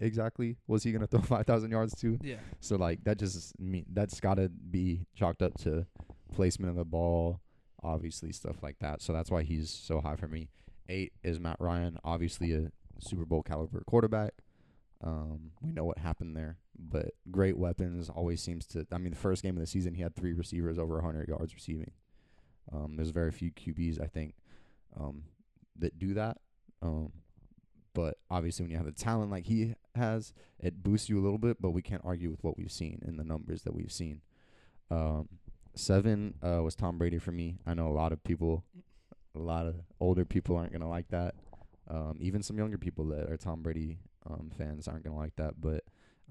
[0.00, 2.18] exactly was he gonna throw five thousand yards to?
[2.22, 2.36] Yeah.
[2.60, 5.86] So like that just me that's got to be chalked up to
[6.32, 7.40] placement of the ball,
[7.82, 9.02] obviously stuff like that.
[9.02, 10.48] So that's why he's so high for me.
[10.88, 14.32] Eight is Matt Ryan, obviously a Super Bowl caliber quarterback.
[15.02, 18.86] Um, we know what happened there, but great weapons always seems to.
[18.90, 21.54] I mean, the first game of the season he had three receivers over 100 yards
[21.54, 21.92] receiving.
[22.72, 24.34] Um, there's very few QBs I think
[24.98, 25.24] um,
[25.78, 26.38] that do that.
[26.82, 27.12] Um,
[27.98, 31.36] but obviously, when you have the talent like he has, it boosts you a little
[31.36, 31.60] bit.
[31.60, 34.20] But we can't argue with what we've seen in the numbers that we've seen.
[34.88, 35.28] Um,
[35.74, 37.58] seven uh, was Tom Brady for me.
[37.66, 38.62] I know a lot of people,
[39.34, 41.34] a lot of older people aren't gonna like that.
[41.88, 43.98] Um, even some younger people that are Tom Brady
[44.30, 45.60] um, fans aren't gonna like that.
[45.60, 45.82] But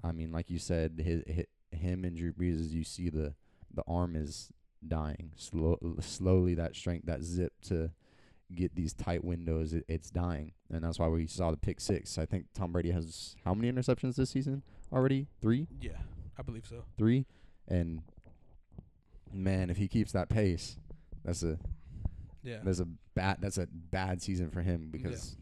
[0.02, 3.34] I mean, like you said, his, him and Drew Brees, as you see the
[3.74, 4.50] the arm is
[4.86, 5.32] dying.
[5.36, 7.90] Slow, slowly, that strength, that zip to
[8.54, 12.16] get these tight windows, it, it's dying, and that's why we saw the pick six.
[12.18, 15.26] I think Tom Brady has how many interceptions this season already?
[15.40, 15.98] Three, Yeah,
[16.38, 16.84] I believe so.
[16.96, 17.26] three,
[17.66, 18.02] and
[19.32, 20.76] man, if he keeps that pace,
[21.24, 21.58] that's a
[22.42, 22.60] Yeah.
[22.64, 25.36] that's a bad that's a bad season for him because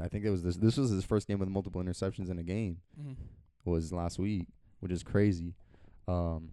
[0.00, 2.42] I think it was this this was his first game with multiple interceptions in a
[2.42, 3.16] game Mhm.
[3.66, 4.46] was last week,
[4.80, 5.54] which is crazy.
[6.08, 6.52] Um,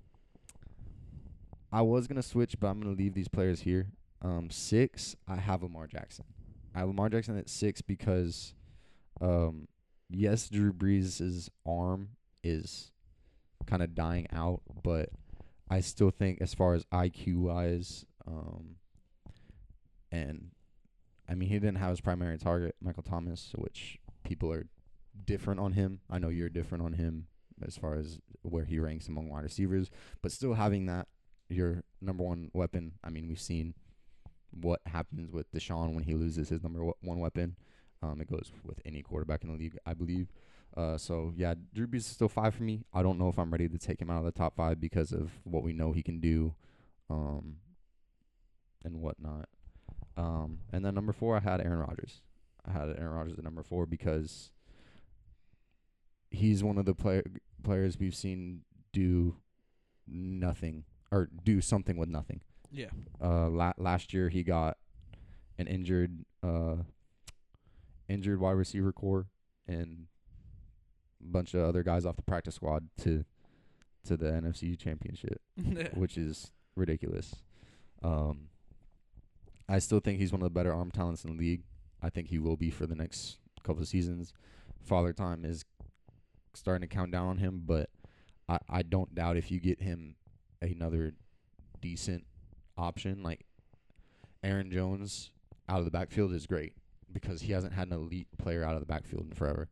[1.71, 3.87] I was gonna switch, but I'm gonna leave these players here.
[4.21, 6.25] Um, six, I have Lamar Jackson.
[6.75, 8.53] I have Lamar Jackson at six because,
[9.21, 9.67] um,
[10.09, 12.09] yes, Drew Brees' arm
[12.43, 12.91] is
[13.65, 15.09] kind of dying out, but
[15.69, 18.75] I still think as far as IQ wise, um,
[20.11, 20.51] and
[21.29, 24.67] I mean he didn't have his primary target, Michael Thomas, which people are
[25.25, 25.99] different on him.
[26.09, 27.27] I know you're different on him
[27.61, 29.89] as far as where he ranks among wide receivers,
[30.21, 31.07] but still having that
[31.49, 32.93] your number one weapon.
[33.03, 33.73] I mean, we've seen
[34.51, 37.55] what happens with Deshaun when he loses his number one weapon.
[38.01, 40.31] Um, it goes with any quarterback in the league, I believe.
[40.75, 42.85] Uh, so yeah, Drew Brees is still five for me.
[42.93, 45.11] I don't know if I'm ready to take him out of the top five because
[45.11, 46.53] of what we know he can do,
[47.09, 47.57] um,
[48.83, 49.49] and whatnot.
[50.15, 52.21] Um, and then number four, I had Aaron Rodgers.
[52.65, 54.51] I had Aaron Rodgers at number four because
[56.29, 57.23] he's one of the player
[57.63, 58.61] players we've seen
[58.93, 59.35] do
[60.07, 62.41] nothing or do something with nothing.
[62.71, 62.89] Yeah.
[63.21, 64.77] Uh, la- last year he got
[65.57, 66.75] an injured uh
[68.07, 69.27] injured wide receiver core
[69.67, 70.07] and
[71.21, 73.25] a bunch of other guys off the practice squad to
[74.05, 75.41] to the NFC championship
[75.93, 77.35] which is ridiculous.
[78.01, 78.47] Um,
[79.67, 81.63] I still think he's one of the better arm talents in the league.
[82.01, 84.33] I think he will be for the next couple of seasons.
[84.81, 85.65] Father time is
[86.53, 87.89] starting to count down on him, but
[88.47, 90.15] I, I don't doubt if you get him
[90.61, 91.13] another
[91.81, 92.25] decent
[92.79, 93.45] option like
[94.43, 95.31] Aaron Jones
[95.67, 96.73] out of the backfield is great
[97.11, 99.69] because he hasn't had an elite player out of the backfield in forever.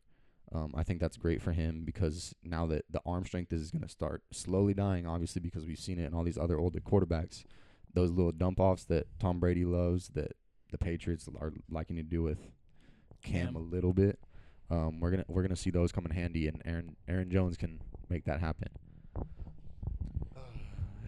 [0.54, 3.82] Um, I think that's great for him because now that the arm strength is going
[3.82, 7.43] to start slowly dying, obviously because we've seen it in all these other older quarterbacks,
[7.93, 10.34] those little dump offs that Tom Brady loves, that
[10.72, 12.39] the Patriots are liking to do with
[13.24, 13.56] Cam, Cam.
[13.56, 14.20] a little bit.
[14.70, 17.80] Um, we're gonna we're gonna see those come in handy, and Aaron Aaron Jones can
[18.10, 18.70] make that happen.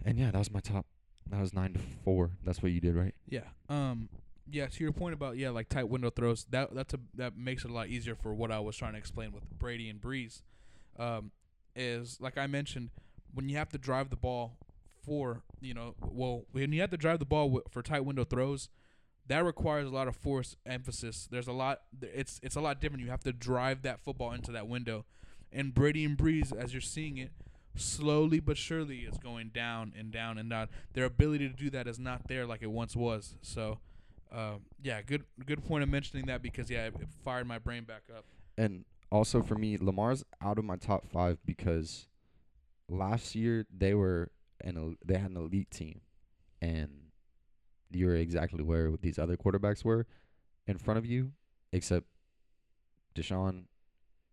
[0.02, 0.86] And yeah, that was my top.
[1.28, 2.30] That was nine to four.
[2.44, 3.14] That's what you did, right?
[3.28, 3.44] Yeah.
[3.68, 4.08] Um.
[4.50, 4.66] Yeah.
[4.66, 6.44] To your point about yeah, like tight window throws.
[6.50, 8.98] That that's a that makes it a lot easier for what I was trying to
[8.98, 10.42] explain with Brady and Brees.
[10.98, 11.30] Um,
[11.76, 12.90] is like I mentioned,
[13.32, 14.56] when you have to drive the ball
[15.04, 18.24] for you know, well, when you have to drive the ball w- for tight window
[18.24, 18.68] throws,
[19.28, 21.28] that requires a lot of force emphasis.
[21.30, 21.82] There's a lot.
[22.02, 23.04] It's it's a lot different.
[23.04, 25.04] You have to drive that football into that window,
[25.52, 27.30] and Brady and Brees, as you're seeing it,
[27.76, 30.68] slowly but surely is going down and down and down.
[30.92, 33.34] Their ability to do that is not there like it once was.
[33.42, 33.78] So,
[34.32, 37.84] uh, yeah, good good point of mentioning that because yeah, it, it fired my brain
[37.84, 38.24] back up.
[38.58, 42.06] And also for me, Lamar's out of my top five because
[42.88, 44.30] last year they were
[44.62, 46.00] an el- they had an elite team,
[46.60, 46.90] and
[47.90, 50.06] you were exactly where these other quarterbacks were
[50.66, 51.32] in front of you,
[51.72, 52.06] except
[53.14, 53.64] Deshaun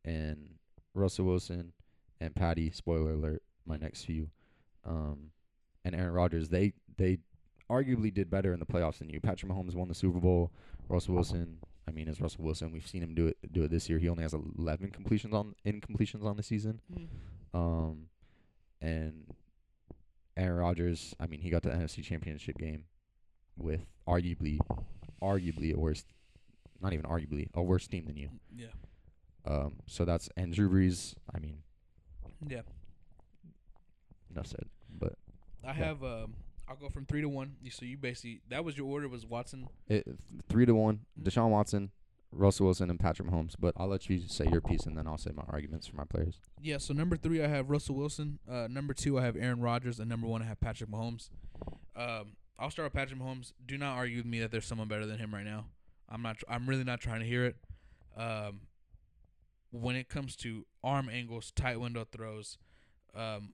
[0.06, 0.56] and
[0.94, 1.74] Russell Wilson
[2.20, 2.72] and Patty.
[2.72, 4.30] Spoiler alert: my next few,
[4.86, 5.32] um,
[5.86, 6.50] and Aaron Rodgers.
[6.50, 7.20] They they
[7.70, 9.20] arguably did better in the playoffs than you.
[9.20, 10.52] Patrick Mahomes won the Super Bowl.
[10.90, 11.58] Russell Wilson.
[11.88, 12.72] I mean, it's Russell Wilson.
[12.72, 14.00] We've seen him do it do it this year.
[14.00, 16.82] He only has 11 completions on incompletions on the season.
[17.54, 18.08] Um,
[18.82, 19.26] and
[20.36, 21.16] Aaron Rodgers.
[21.20, 22.86] I mean, he got the NFC Championship game
[23.58, 24.60] with arguably,
[25.22, 26.06] arguably a worse,
[26.82, 28.30] not even arguably a worse team than you.
[28.56, 28.68] Yeah,
[29.46, 31.16] Um, so that's and Drew Brees.
[31.34, 31.64] I mean,
[32.46, 32.62] yeah.
[34.32, 34.66] enough said.
[35.00, 35.14] But
[35.66, 36.36] I have um,
[36.68, 37.56] I'll go from three to one.
[37.62, 39.68] You- So you basically that was your order was Watson.
[39.88, 40.08] it,
[40.50, 41.02] three to one.
[41.22, 41.92] Deshaun Watson,
[42.32, 43.54] Russell Wilson, and Patrick Mahomes.
[43.60, 46.06] But I'll let you say your piece, and then I'll say my arguments for my
[46.06, 46.40] players.
[46.62, 48.40] Yeah, so number three I have Russell Wilson.
[48.50, 51.30] Uh, number two I have Aaron Rodgers, and number one I have Patrick Mahomes.
[51.96, 53.54] Um, I'll start with Patrick Mahomes.
[53.66, 55.66] Do not argue with me that there's someone better than him right now.
[56.10, 56.38] I'm not.
[56.40, 57.56] Tr- I'm really not trying to hear it.
[58.16, 58.62] Um,
[59.72, 62.58] when it comes to arm angles, tight window throws,
[63.16, 63.54] um,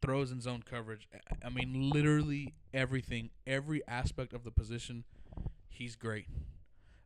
[0.00, 1.08] throws in zone coverage,
[1.42, 5.04] I- mean literally everything, every aspect of the position,
[5.68, 6.26] he's great.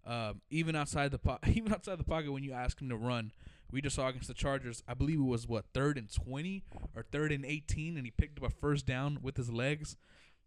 [0.05, 3.33] Um, even outside the po- even outside the pocket, when you ask him to run,
[3.73, 4.83] we just saw against the Chargers.
[4.87, 6.63] I believe it was what third and twenty
[6.95, 9.97] or third and eighteen, and he picked up a first down with his legs.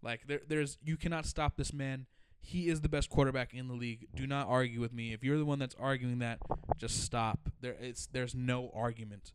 [0.02, 2.06] Like there, there's you cannot stop this man.
[2.42, 4.08] He is the best quarterback in the league.
[4.16, 5.14] Do not argue with me.
[5.14, 6.40] If you're the one that's arguing that,
[6.78, 7.50] just stop.
[7.62, 9.34] There, it's there's no argument.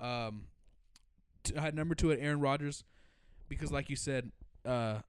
[0.00, 0.46] Um,
[1.44, 2.84] t- had number two at Aaron Rodgers,
[3.48, 4.32] because like you said,
[4.64, 5.00] uh,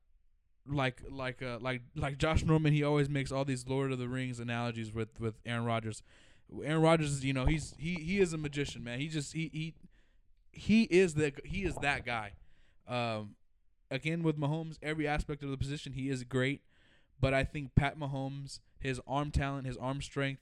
[0.67, 4.08] like like uh like like Josh Norman, he always makes all these Lord of the
[4.08, 6.04] Rings analogies with with Aaron Rodgers.
[6.63, 8.99] Aaron Rodgers, you know, he's he he is a magician, man.
[8.99, 9.73] He just he he
[10.52, 12.34] he is the he is that guy.
[12.88, 13.36] Um,
[13.91, 16.62] again with Mahomes, every aspect of the position he is great,
[17.19, 20.41] but I think Pat Mahomes, his arm talent, his arm strength,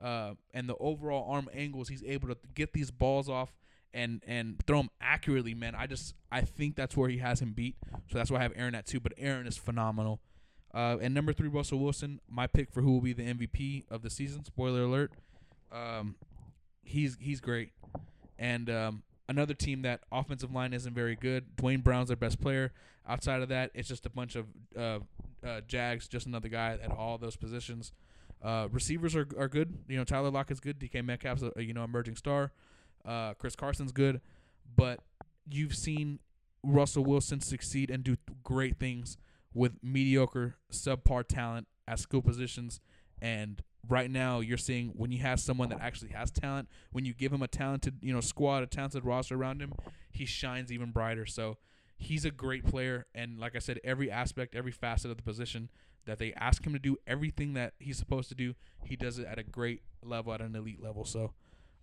[0.00, 3.52] uh, and the overall arm angles, he's able to get these balls off
[3.94, 5.74] and and throw them accurately, man.
[5.74, 7.76] I just I think that's where he has him beat.
[8.10, 9.00] So that's why I have Aaron at two.
[9.00, 10.20] But Aaron is phenomenal.
[10.72, 14.02] Uh, and number three, Russell Wilson, my pick for who will be the MVP of
[14.02, 14.44] the season.
[14.44, 15.12] Spoiler alert.
[15.72, 16.16] Um,
[16.82, 17.70] he's he's great.
[18.38, 21.56] And um, another team that offensive line isn't very good.
[21.56, 22.72] Duane Brown's their best player.
[23.08, 24.98] Outside of that, it's just a bunch of uh,
[25.46, 27.92] uh, Jags, just another guy at all those positions.
[28.42, 29.78] Uh, receivers are are good.
[29.88, 30.78] You know, Tyler Lockett's good.
[30.78, 32.52] DK Metcalf's a you know emerging star.
[33.04, 34.20] Uh, Chris Carson's good,
[34.76, 35.00] but
[35.48, 36.18] you've seen
[36.62, 39.16] Russell Wilson succeed and do great things
[39.54, 42.80] with mediocre, subpar talent at skill positions.
[43.20, 47.14] And right now, you're seeing when you have someone that actually has talent, when you
[47.14, 49.72] give him a talented, you know, squad, a talented roster around him,
[50.10, 51.26] he shines even brighter.
[51.26, 51.56] So
[51.98, 55.68] he's a great player, and like I said, every aspect, every facet of the position
[56.06, 59.26] that they ask him to do, everything that he's supposed to do, he does it
[59.26, 61.04] at a great level, at an elite level.
[61.04, 61.32] So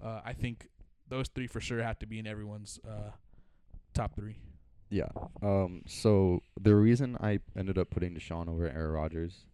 [0.03, 0.69] uh, I think
[1.07, 3.11] those three for sure have to be in everyone's uh,
[3.93, 4.37] top three.
[4.89, 5.09] Yeah.
[5.43, 5.83] Um.
[5.85, 9.45] So the reason I ended up putting Deshaun over Aaron Rodgers,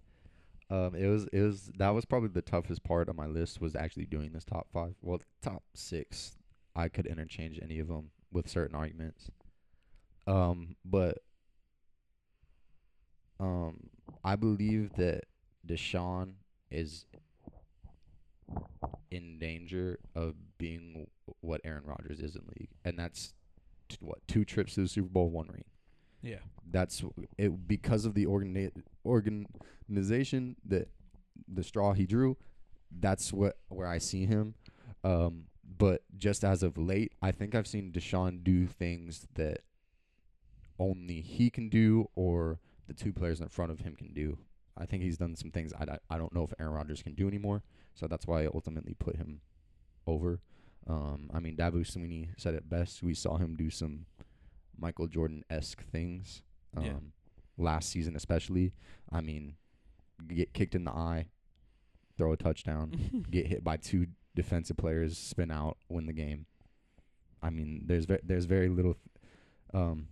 [0.70, 3.76] um, it was it was that was probably the toughest part of my list was
[3.76, 4.94] actually doing this top five.
[5.02, 6.38] Well, top six,
[6.76, 9.32] I could interchange any of them with certain arguments.
[10.28, 11.20] Um, but
[13.40, 13.90] um,
[14.24, 15.26] I believe that
[15.68, 16.34] Deshaun
[16.70, 17.06] is
[19.10, 21.08] in danger of being
[21.42, 23.34] what Aaron Rodgers is in league, and that's
[23.90, 25.66] t- what two trips to the Super Bowl, one ring.
[26.22, 26.40] Yeah.
[26.70, 27.04] That's
[27.38, 30.90] it because of the organi- organization that
[31.48, 32.38] the straw he drew.
[33.00, 34.54] That's what where I see him.
[35.04, 35.46] Um,
[35.78, 39.62] but just as of late, I think I've seen Deshaun do things that
[40.82, 44.38] only he can do or the two players in front of him can do.
[44.78, 47.28] I think he's done some things I, I, don't know if Aaron Rodgers can do
[47.28, 47.62] anymore.
[47.94, 49.42] So that's why I ultimately put him
[50.08, 50.40] over.
[50.88, 53.04] Um, I mean, Dabo Swinney said it best.
[53.04, 54.06] We saw him do some
[54.80, 56.42] Michael Jordan esque things
[56.76, 56.94] um, Yeah.
[57.58, 58.74] last season, especially.
[59.12, 59.56] I mean,
[60.28, 61.28] get kicked in the eye,
[62.18, 66.46] throw a touchdown, get hit by two defensive players, spin out, win the game.
[67.44, 68.96] I mean, there's ve- there's very little,
[69.74, 70.08] um,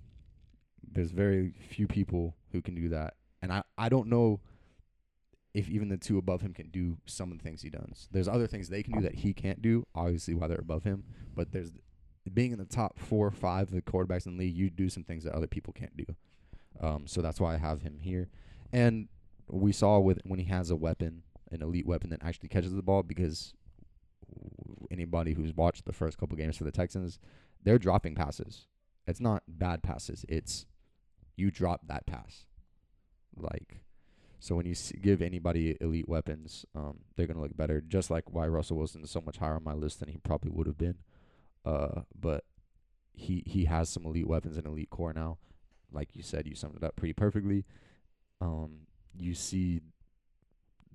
[0.91, 4.41] there's very few people who can do that, and I I don't know
[5.53, 8.07] if even the two above him can do some of the things he does.
[8.11, 11.03] There's other things they can do that he can't do, obviously why they're above him.
[11.35, 11.71] But there's
[12.31, 14.89] being in the top four or five of the quarterbacks in the league, you do
[14.89, 16.05] some things that other people can't do.
[16.79, 18.29] Um, so that's why I have him here.
[18.71, 19.07] And
[19.49, 22.83] we saw with when he has a weapon, an elite weapon that actually catches the
[22.83, 23.55] ball, because
[24.91, 27.17] anybody who's watched the first couple games for the Texans,
[27.63, 28.67] they're dropping passes.
[29.07, 30.23] It's not bad passes.
[30.29, 30.67] It's
[31.39, 32.45] you drop that pass.
[33.35, 33.83] Like,
[34.39, 37.81] so when you s give anybody elite weapons, um, they're gonna look better.
[37.81, 40.51] Just like why Russell Wilson is so much higher on my list than he probably
[40.51, 40.99] would have been.
[41.65, 42.43] Uh, but
[43.13, 45.37] he he has some elite weapons and elite core now.
[45.91, 47.65] Like you said, you summed it up pretty perfectly.
[48.41, 48.81] Um,
[49.17, 49.81] you see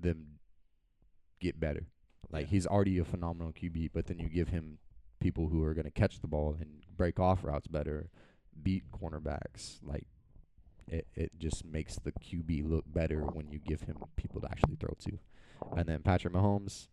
[0.01, 0.39] them
[1.41, 1.87] get better.
[2.31, 2.51] Like Yeah.
[2.51, 4.79] he's already a phenomenal QB, but then you give him
[5.21, 8.09] people who are going to catch the ball and break off routes better,
[8.63, 9.79] beat cornerbacks.
[9.83, 10.07] Like
[10.89, 14.77] it, it just makes the QB look better when you give him people to actually
[14.77, 15.19] throw to.
[15.77, 16.89] And then Patrick Mahomes,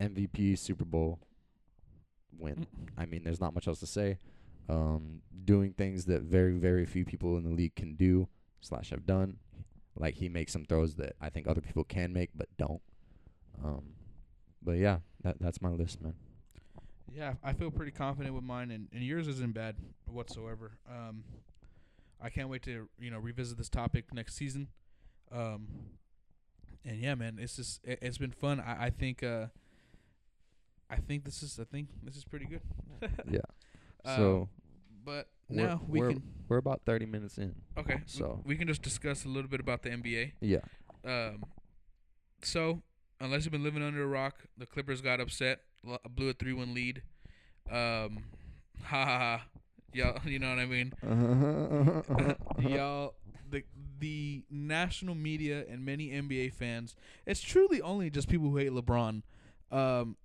[0.00, 1.18] MVP, Super Bowl
[2.38, 2.66] win.
[2.96, 4.18] I mean, there's not much else to say.
[4.68, 8.28] Um, doing things that very, very few people in the league can do
[8.60, 9.38] slash have done.
[9.96, 12.80] Like he makes some throws that I think other people can make but don't.
[13.62, 13.82] Um,
[14.62, 16.14] but yeah, that that's my list, man.
[17.12, 20.72] Yeah, I feel pretty confident with mine, and, and yours isn't bad whatsoever.
[20.88, 21.24] Um,
[22.22, 24.68] I can't wait to you know revisit this topic next season.
[25.32, 25.68] Um,
[26.84, 28.60] and yeah, man, it's just it, it's been fun.
[28.60, 29.46] I, I think uh,
[30.90, 32.60] I think this is I think this is pretty good.
[33.30, 33.40] Yeah.
[34.02, 34.48] Um, So
[35.04, 37.54] but now we we're- can we're about 30 minutes in.
[37.76, 38.00] okay.
[38.06, 40.32] so- we can just discuss a little bit about the NBA.
[40.40, 40.60] Yeah.
[41.04, 41.44] Um,
[42.42, 42.80] so
[43.20, 45.60] unless you've been living under a rock, the Clippers got upset,
[46.14, 47.02] blew a three-one lead.
[47.70, 48.24] Um,
[48.84, 49.42] ha ha ha,
[49.92, 50.18] y'all.
[50.24, 50.92] You know what I mean?
[52.58, 53.14] y'all,
[53.50, 53.64] the
[53.98, 56.94] the national media and many NBA fans.
[57.26, 59.22] It's truly only just people who hate LeBron.
[59.70, 60.16] Um,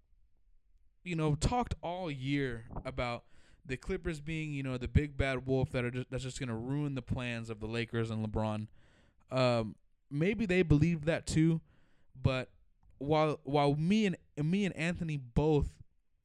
[1.04, 3.24] you know, talked all year about
[3.66, 6.56] the Clippers being, you know, the big bad wolf that are just that's just gonna
[6.56, 8.68] ruin the plans of the Lakers and LeBron.
[9.32, 9.76] Um,
[10.10, 11.62] maybe they believe that too,
[12.22, 12.50] but
[12.98, 15.70] while while me and me and Anthony both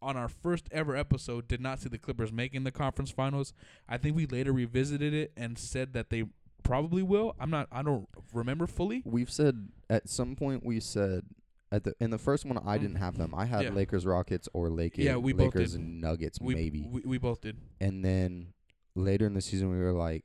[0.03, 3.53] on our first ever episode did not see the Clippers making the conference finals,
[3.89, 6.25] I think we later revisited it and said that they
[6.63, 7.35] probably will.
[7.39, 7.69] I'm not.
[7.73, 9.03] I don't remember fully.
[9.05, 11.25] We've said at some point we said
[11.73, 13.35] at the in the first one I didn't have them.
[13.35, 13.71] I had Yeah.
[13.71, 15.81] Lakers Rockets or Lakers Yeah, we both Lakers did.
[15.81, 16.89] and Nuggets We, maybe.
[16.91, 17.57] we we both did.
[17.81, 18.49] and then
[18.95, 20.25] later in the season we were like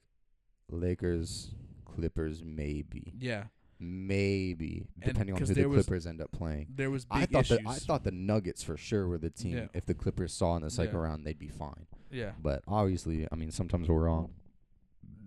[0.69, 1.51] Lakers
[1.85, 3.13] Clippers maybe.
[3.19, 3.45] Yeah,
[3.79, 6.67] Maybe depending on who the Clippers end up playing.
[6.75, 7.57] there was big I thought issues.
[7.57, 9.57] that I thought the Nuggets for sure were the team.
[9.57, 9.67] Yeah.
[9.73, 11.01] If the Clippers saw in the second Yeah.
[11.01, 11.85] round, they'd be fine.
[12.09, 14.33] yeah, But obviously, I mean, sometimes we're wrong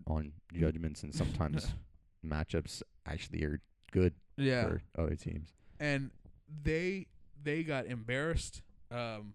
[0.07, 1.69] on judgments, and sometimes
[2.27, 3.61] matchups actually are
[3.93, 4.63] good yeah.
[4.63, 5.53] for other teams.
[5.79, 6.11] and
[6.63, 7.07] they
[7.43, 8.63] they got embarrassed.
[8.91, 9.35] Um,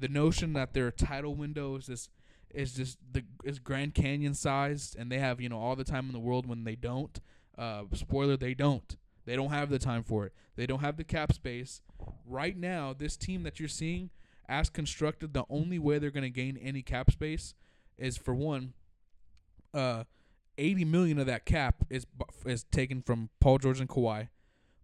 [0.00, 2.10] the notion that their title window is just
[2.52, 6.06] is just the is Grand Canyon sized, and they have you know all the time
[6.06, 7.20] in the world when they don't.
[7.58, 8.96] Uh, spoiler: they don't.
[9.26, 10.32] They don't have the time for it.
[10.56, 11.82] They don't have the cap space.
[12.26, 14.08] Right now, this team that you're seeing,
[14.48, 17.54] as constructed, the only way they're going to gain any cap space
[17.98, 18.72] is for one,
[19.74, 20.04] uh,
[20.56, 22.06] 80 million of that cap is
[22.46, 24.28] is taken from Paul George and Kawhi.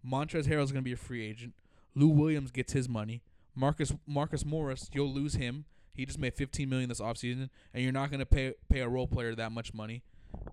[0.06, 1.54] Montrezl Harrell's going to be a free agent.
[1.94, 3.22] Lou Williams gets his money.
[3.54, 5.64] Marcus Marcus Morris, you'll lose him.
[5.94, 8.88] He just made 15 million this offseason, and you're not going to pay pay a
[8.88, 10.02] role player that much money.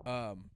[0.06, 0.50] Um,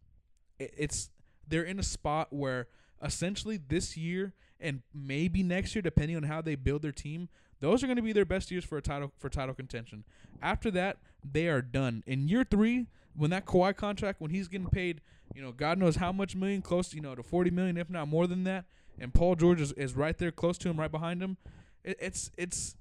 [0.59, 1.11] it, it's
[1.49, 2.69] they're in a spot where
[3.03, 7.29] essentially this year and maybe next year, depending on how they build their team,
[7.61, 10.05] those are going to be their best years for a title for title contention.
[10.43, 12.03] After that, they are done.
[12.07, 15.01] In year three, when that Kawhi contract, when he's getting paid,
[15.35, 18.09] you know, God knows how much million, close, you know, to 40 million, if not
[18.09, 18.67] more than that,
[18.99, 21.37] and Paul George is, is right there, close to him, right behind him.
[21.85, 22.77] It, it's it's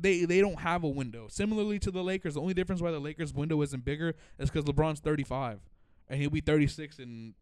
[0.00, 1.26] they they don't have a window.
[1.28, 4.64] Similarly to the Lakers, the only difference why the Lakers window isn't bigger is because
[4.64, 5.60] LeBron's 35,
[6.08, 7.34] and he'll be 36 in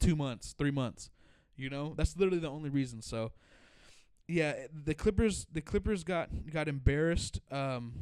[0.00, 1.10] two months, three months.
[1.56, 3.02] You know, that's literally the only reason.
[3.02, 3.32] So
[4.28, 7.40] yeah, the Clippers the Clippers got got embarrassed.
[7.50, 7.94] Um,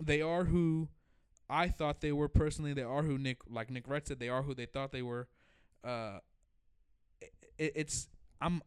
[0.00, 0.88] they are who
[1.50, 2.74] I thought they were personally.
[2.74, 5.26] They are who Nick like Nick Wright said they are who they thought they were.
[5.82, 6.18] Uh,
[7.20, 8.08] it, it's
[8.40, 8.62] I'm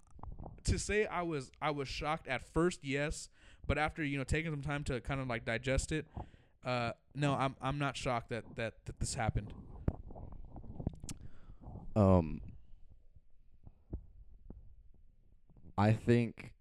[0.66, 3.30] to say I was I was shocked at first, yes,
[3.68, 6.08] but after you know taking some time to kind of like digest it,
[6.66, 9.54] uh, no, I'm I'm not shocked that that that this happened.
[11.96, 12.42] Um,
[15.78, 16.54] I think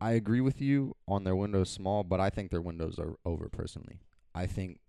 [0.00, 3.48] I agree with you on their windows small, but I think their windows are over
[3.48, 4.00] personally.
[4.34, 4.80] I think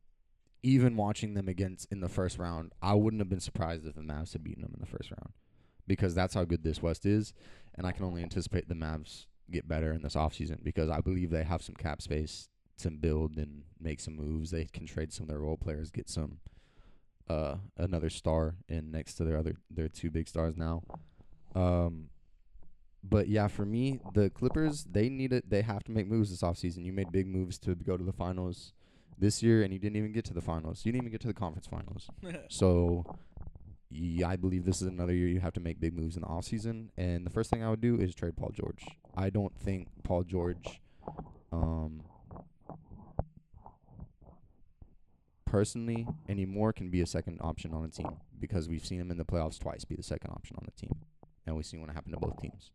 [0.64, 4.02] even watching them against in the first round, I wouldn't have been surprised if the
[4.02, 5.34] Mavs had beaten them in the first round
[5.88, 7.34] because that's how good this West is,
[7.76, 11.30] and I can only anticipate the Mavs get better in this offseason because I believe
[11.30, 12.47] they have some cap space
[12.78, 14.52] to build and make some moves.
[14.52, 16.38] They can trade some of their role players, get some
[17.30, 20.84] uh another star in next to their other their two big stars now.
[21.55, 22.09] Um
[23.03, 26.41] but yeah, for me, the Clippers, they need it they have to make moves this
[26.41, 26.86] offseason.
[26.86, 28.74] You made big moves to go to the finals
[29.17, 30.86] this year and you didn't even get to the finals.
[30.86, 32.09] You didn't even get to the conference finals.
[32.49, 33.05] So
[33.93, 36.28] yeah, I believe this is another year you have to make big moves in the
[36.28, 36.88] offseason.
[36.97, 38.86] And the first thing I would do is trade Paul George.
[39.17, 40.82] I don't think Paul George
[41.51, 42.03] um
[45.52, 49.18] personally anymore can be a second option on a team because we've seen him in
[49.18, 50.95] the playoffs twice be the second option on the team.
[51.45, 52.72] And we've seen what happened to both teams.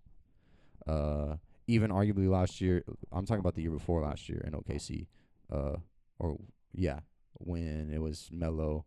[0.86, 5.06] Uh even arguably last year I'm talking about the year before last year in OKC.
[5.50, 5.76] Uh
[6.18, 6.38] or
[6.74, 7.00] yeah,
[7.32, 8.84] when it was Melo,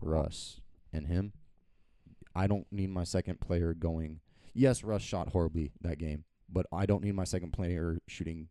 [0.00, 0.60] Russ,
[0.92, 1.32] and him.
[2.34, 4.20] I don't need my second player going.
[4.52, 8.48] Yes, Russ shot horribly that game, but I don't need my second player shooting,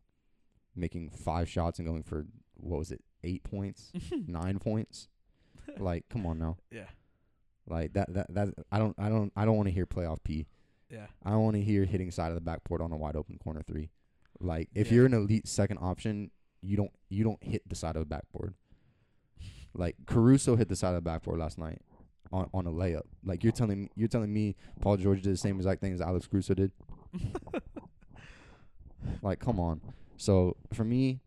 [0.76, 2.26] making five shots and going for
[2.56, 3.92] what was it, eight points,
[4.28, 5.08] nine points.
[5.78, 6.58] Like, come on now.
[6.72, 6.86] Yeah.
[7.68, 8.14] Like that.
[8.14, 8.34] That.
[8.34, 8.50] That.
[8.72, 8.96] I don't.
[9.00, 9.34] I don't.
[9.36, 10.46] I don't want to hear playoff P.
[10.90, 11.08] Yeah.
[11.26, 13.64] I don't want to hear hitting side of the backboard on a wide open corner
[13.66, 13.90] three.
[14.40, 14.94] Like if Yeah.
[14.98, 16.30] you're an elite second option,
[16.62, 18.54] you don't you don't hit the side of the backboard.
[19.74, 21.82] Like Caruso hit the side of the backboard last night
[22.32, 23.02] on on a layup.
[23.24, 26.28] Like you're telling you're telling me Paul George did the same exact thing as Alex
[26.28, 26.72] Caruso did.
[29.22, 29.82] Like come on.
[30.18, 31.20] So for me,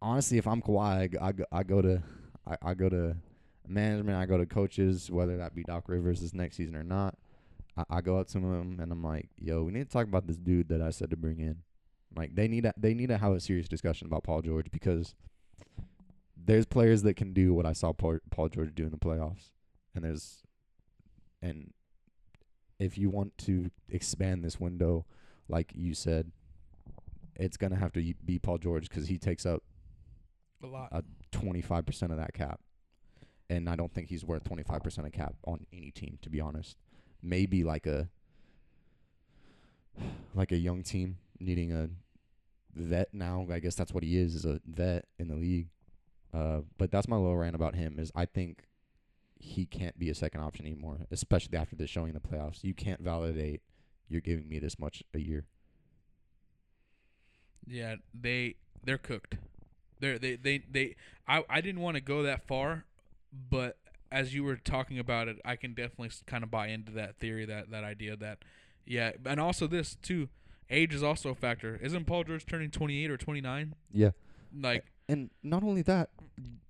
[0.00, 2.02] honestly, if I'm Kawhi, I, I, go, I go to
[2.46, 3.16] I, I go to
[3.66, 4.18] management.
[4.18, 7.16] I go to coaches, whether that be Doc Rivers this next season or not.
[7.76, 10.26] I, I go up to them and I'm like, "Yo, we need to talk about
[10.26, 11.62] this dude that I said to bring in."
[12.16, 15.14] Like they need they need to have a serious discussion about Paul George because
[16.36, 19.50] there's players that can do what I saw Paul, Paul George do in the playoffs,
[19.94, 20.42] and there's
[21.42, 21.72] and
[22.78, 25.04] if you want to expand this window,
[25.48, 26.30] like you said,
[27.36, 29.62] it's gonna have to be Paul George because he takes up
[30.62, 30.88] A lot.
[30.92, 32.60] Uh, twenty five percent of that cap,
[33.48, 36.18] and I don't think he's worth twenty five percent of cap on any team.
[36.22, 36.76] To be honest,
[37.22, 38.08] maybe like a
[40.34, 41.88] like a young team needing a
[42.74, 43.46] vet now.
[43.50, 45.68] I guess that's what he is, is a vet in the league.
[46.34, 47.98] Uh, but that's my little rant about him.
[47.98, 48.64] Is I think
[49.40, 52.64] he can't be a second option anymore, especially after this showing in the playoffs.
[52.64, 53.62] You can't validate
[54.08, 55.44] you're giving me this much a year.
[57.66, 59.36] Yeah, they they're cooked.
[60.00, 60.96] They're they they they.
[61.26, 62.84] I I didn't want to go that far,
[63.50, 63.76] but
[64.10, 67.44] as you were talking about it, I can definitely kind of buy into that theory,
[67.44, 68.38] that that idea that,
[68.86, 70.28] yeah, and also this too.
[70.70, 71.78] Age is also a factor.
[71.82, 73.74] Isn't Paul George turning twenty eight or twenty nine?
[73.92, 74.10] Yeah.
[74.58, 76.10] Like, And not only that,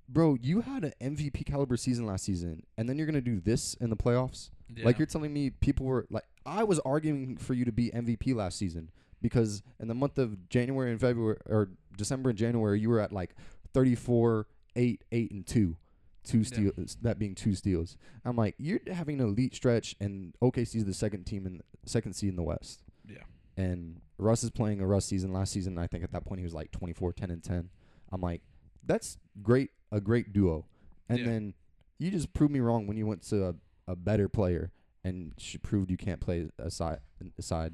[0.08, 3.74] bro, you had an MVP caliber season last season, and then you're gonna do this
[3.74, 4.50] in the playoffs.
[4.72, 4.84] yeah.
[4.84, 8.34] Like you're telling me people were like, I was arguing for you to be MVP
[8.34, 8.90] last season
[9.20, 13.12] because in the month of January and February or December and January, you were at
[13.12, 13.34] like
[13.74, 14.46] 34,
[14.76, 15.76] 8, 8, and two,
[16.24, 16.44] two Yeah.
[16.44, 16.96] steals.
[17.02, 17.96] That being two steals.
[18.24, 22.30] I'm like, you're having an elite stretch, and OKC's the second team in second seed
[22.30, 22.82] in the West.
[23.08, 23.22] Yeah.
[23.56, 25.32] And Russ is playing a Russ season.
[25.32, 27.70] Last season, I think at that point he was like 24, 10, and 10.
[28.12, 28.42] I'm like,
[28.84, 30.66] that's great, a great duo.
[31.08, 31.24] And Yeah.
[31.26, 31.54] then
[31.98, 33.54] you just proved me wrong when you went to a,
[33.86, 34.70] a better player
[35.04, 37.00] and sh- proved you can't play aside
[37.38, 37.72] aside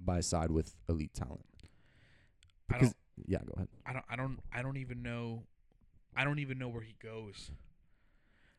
[0.00, 1.44] by side with elite talent.
[2.70, 2.94] I don't Because
[3.26, 3.68] yeah, go ahead.
[3.86, 5.42] I don't I don't I don't even know
[6.16, 7.50] I don't even know where he goes.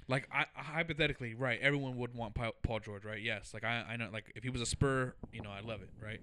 [0.07, 1.59] Like I hypothetically, right?
[1.61, 3.21] Everyone would want Paul George, right?
[3.21, 3.53] Yes.
[3.53, 5.89] Like I I know like if he was a Spur, you know, I love it,
[6.01, 6.19] right?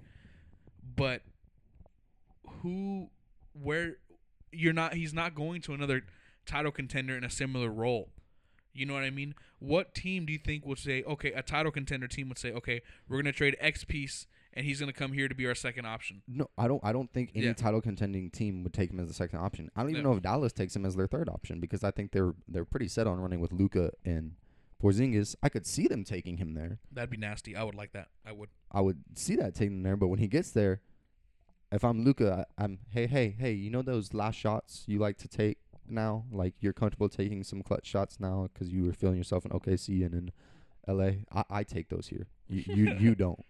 [0.96, 1.22] But
[2.62, 3.08] who
[3.52, 3.96] where
[4.52, 6.02] you're not he's not going to another
[6.46, 8.10] title contender in a similar role.
[8.72, 9.34] You know what I mean?
[9.58, 12.82] What team do you think would say, okay, a title contender team would say, okay,
[13.08, 14.26] we're gonna trade X piece
[14.58, 16.20] and he's gonna come here to be our second option?
[16.26, 16.82] No, I don't.
[16.84, 17.52] I don't think any Yeah.
[17.54, 19.70] title contending team would take him as the second option.
[19.76, 20.10] I don't even Yeah.
[20.10, 22.88] know if Dallas takes him as their third option because I think they're they're pretty
[22.88, 24.34] set on running with Luka and
[24.82, 26.78] Porzingis, I could see them taking him there.
[26.92, 27.56] That'd be nasty.
[27.56, 28.08] I would like that.
[28.24, 28.48] I would.
[28.70, 29.96] I would see that taking him there.
[29.96, 30.80] But when he gets there,
[31.72, 33.52] if I'm Luka, I'm hey hey hey.
[33.52, 36.24] You know those last shots you like to take now?
[36.30, 40.04] Like you're comfortable taking some clutch shots now because you were feeling yourself in OKC
[40.04, 40.30] and in
[40.86, 41.24] LA.
[41.32, 42.26] I, I take those here.
[42.48, 43.44] You you you don't.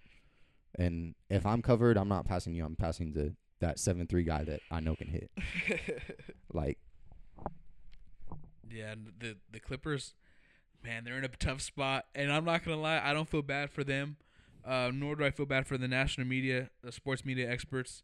[0.79, 2.64] And if I'm covered, I'm not passing you.
[2.64, 5.31] I'm passing to that seven three guy that I know can hit.
[6.53, 6.79] Like
[8.70, 10.14] Yeah, and the the Clippers,
[10.83, 13.70] man, they're in a tough spot, and I'm not gonna lie, I don't feel bad
[13.70, 14.16] for them,
[14.64, 18.03] uh, nor do I feel bad for the national media, the sports media experts,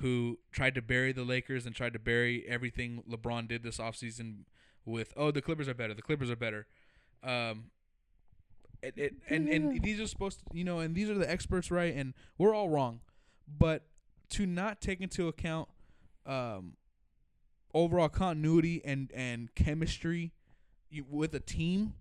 [0.00, 4.44] who tried to bury the Lakers and tried to bury everything LeBron did this offseason
[4.84, 6.66] with, oh, the Clippers are better, the Clippers are better,
[7.22, 7.66] um,
[8.84, 11.70] it, it and and these are supposed to, you know, and these are the experts,
[11.70, 11.94] right?
[11.94, 13.00] And we're all wrong,
[13.46, 13.82] but
[14.30, 15.68] to not take into account,
[16.26, 16.74] um,
[17.74, 20.32] overall continuity and and chemistry
[20.90, 21.94] you, with a team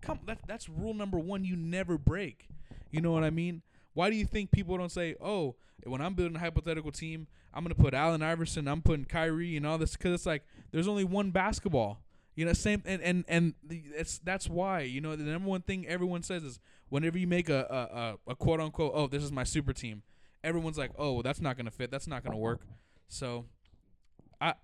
[0.00, 2.48] come that that's rule number 1 you never break.
[2.90, 3.62] You know what i mean?
[3.94, 7.64] Why do you think people don't say oh when i'm building a hypothetical team i'm
[7.64, 9.96] going to put allen iverson i'm putting kyrie and all this?
[9.96, 12.00] Cuz it's like there's only one basketball
[12.38, 15.60] you know same and and and the, it's that's why you know the number one
[15.60, 19.24] thing everyone says is whenever you make a a, a, a quote unquote oh this
[19.24, 20.04] is my super team
[20.44, 22.60] everyone's like oh well, that's not going to fit that's not going to work
[23.08, 23.44] so
[24.40, 24.54] I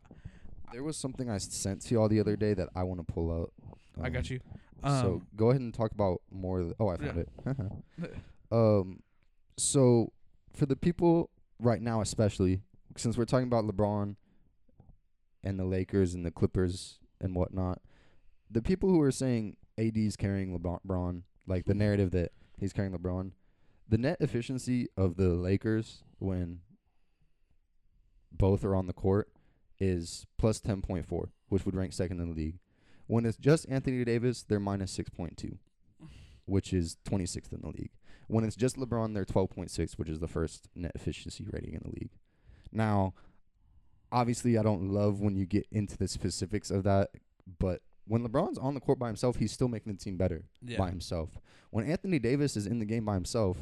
[0.72, 3.30] there was something I sent to y'all the other day that I want to pull
[3.32, 3.52] out.
[4.00, 4.40] I got Um, you.
[4.82, 6.60] so Um, go ahead and talk about more.
[6.60, 8.02] Of the, oh, I found yeah.
[8.02, 8.14] it.
[8.52, 9.00] um,
[9.56, 10.12] so
[10.52, 12.62] for the people right now, especially
[12.96, 14.16] since we're talking about LeBron
[15.44, 17.80] and the Lakers and the Clippers and whatnot,
[18.50, 21.78] the people who are saying AD's carrying LeBron, like the hmm.
[21.78, 23.32] narrative that he's carrying LeBron,
[23.88, 26.60] the net efficiency of the Lakers when
[28.30, 29.28] both are on the court
[29.78, 32.58] is plus 10.4, which would rank second in the league.
[33.06, 35.58] When it's just Anthony Davis, they're minus 6.2,
[36.46, 37.90] which is 26th in the league.
[38.26, 41.90] When it's just LeBron, they're 12.6, which is the first net efficiency rating in the
[41.90, 42.12] league.
[42.72, 43.12] Now,
[44.14, 47.10] obviously, I don't love when you get into the specifics of that,
[47.58, 50.78] but when LeBron's on the court by himself, he's still making the team better yeah.
[50.78, 51.30] by himself.
[51.70, 53.58] When Anthony Davis is in the game by himself,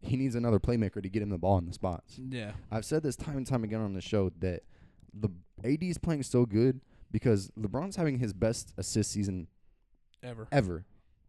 [0.00, 2.18] he needs another playmaker to get him the ball in the spots.
[2.18, 2.52] Yeah.
[2.70, 4.62] I've said this time and time again on the show that
[5.12, 5.28] the
[5.64, 6.80] AD is playing so good
[7.10, 9.48] because LeBron's having his best assist season
[10.22, 10.46] Ever.
[10.52, 10.84] ever.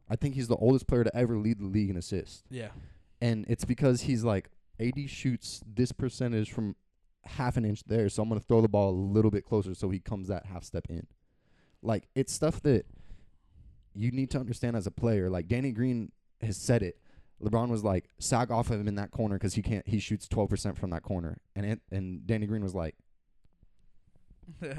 [0.10, 2.44] I think he's the oldest player to ever lead the league in assists.
[2.50, 2.70] Yeah.
[3.22, 4.50] And it's because he's like
[4.80, 6.76] AD shoots this percentage from
[7.24, 9.90] half an inch there, so I'm gonna throw the ball a little bit closer so
[9.90, 11.08] he comes that half step in.
[11.82, 12.86] Like it's stuff that
[13.94, 15.30] you need to understand as a player.
[15.30, 16.12] Like Danny Green
[16.42, 16.98] has said it.
[17.44, 19.88] LeBron was like sag off of him in that corner because he can't.
[19.88, 22.96] He shoots 12% from that corner, and it, and Danny Green was like,
[24.62, 24.76] and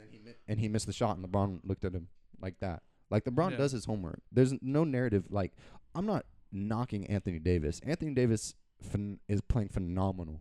[0.00, 2.08] then he mi- and he missed the shot, and LeBron looked at him
[2.40, 2.82] like that.
[3.10, 3.56] Like LeBron Yeah.
[3.58, 4.20] does his homework.
[4.32, 5.26] There's no narrative.
[5.30, 5.52] Like
[5.94, 7.80] I'm not knocking Anthony Davis.
[7.84, 8.54] Anthony Davis
[8.84, 10.40] phen- is playing phenomenal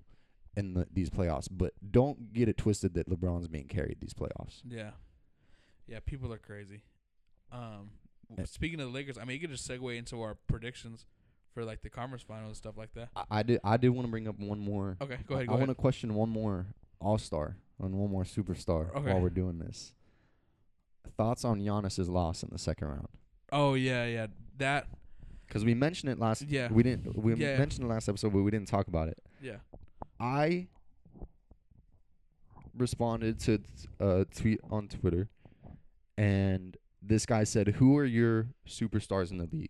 [0.55, 4.61] in the, these playoffs, but don't get it twisted that LeBron's being carried these playoffs.
[4.67, 4.91] yeah.
[5.87, 5.99] Yeah.
[6.05, 6.81] People are crazy.
[7.51, 7.89] Um.
[8.29, 8.45] w- Eh.
[8.45, 11.05] Speaking of the Lakers, I mean, you could just segue into our predictions
[11.53, 13.09] for like the conference finals and stuff like that.
[13.15, 13.59] I, I did.
[13.63, 14.97] I did want to bring up one more.
[14.99, 15.17] Okay.
[15.27, 15.43] Go ahead.
[15.43, 16.65] I Go want to question one more
[16.99, 19.11] All Star and one more superstar Okay.
[19.11, 19.93] while we're doing this.
[21.17, 23.07] Thoughts on Giannis's loss in the second round?
[23.51, 24.27] Oh yeah, yeah.
[24.57, 24.87] That.
[25.47, 26.41] Because we mentioned it last.
[26.41, 26.69] Yeah.
[26.71, 27.15] We didn't.
[27.15, 27.57] We Yeah.
[27.59, 29.19] mentioned it last episode, but we didn't talk about it.
[29.41, 29.57] Yeah.
[30.25, 30.67] I
[32.75, 33.61] responded to
[33.99, 35.29] a uh, tweet on Twitter,
[36.17, 39.69] and this guy said, "Who are your superstars in the league?"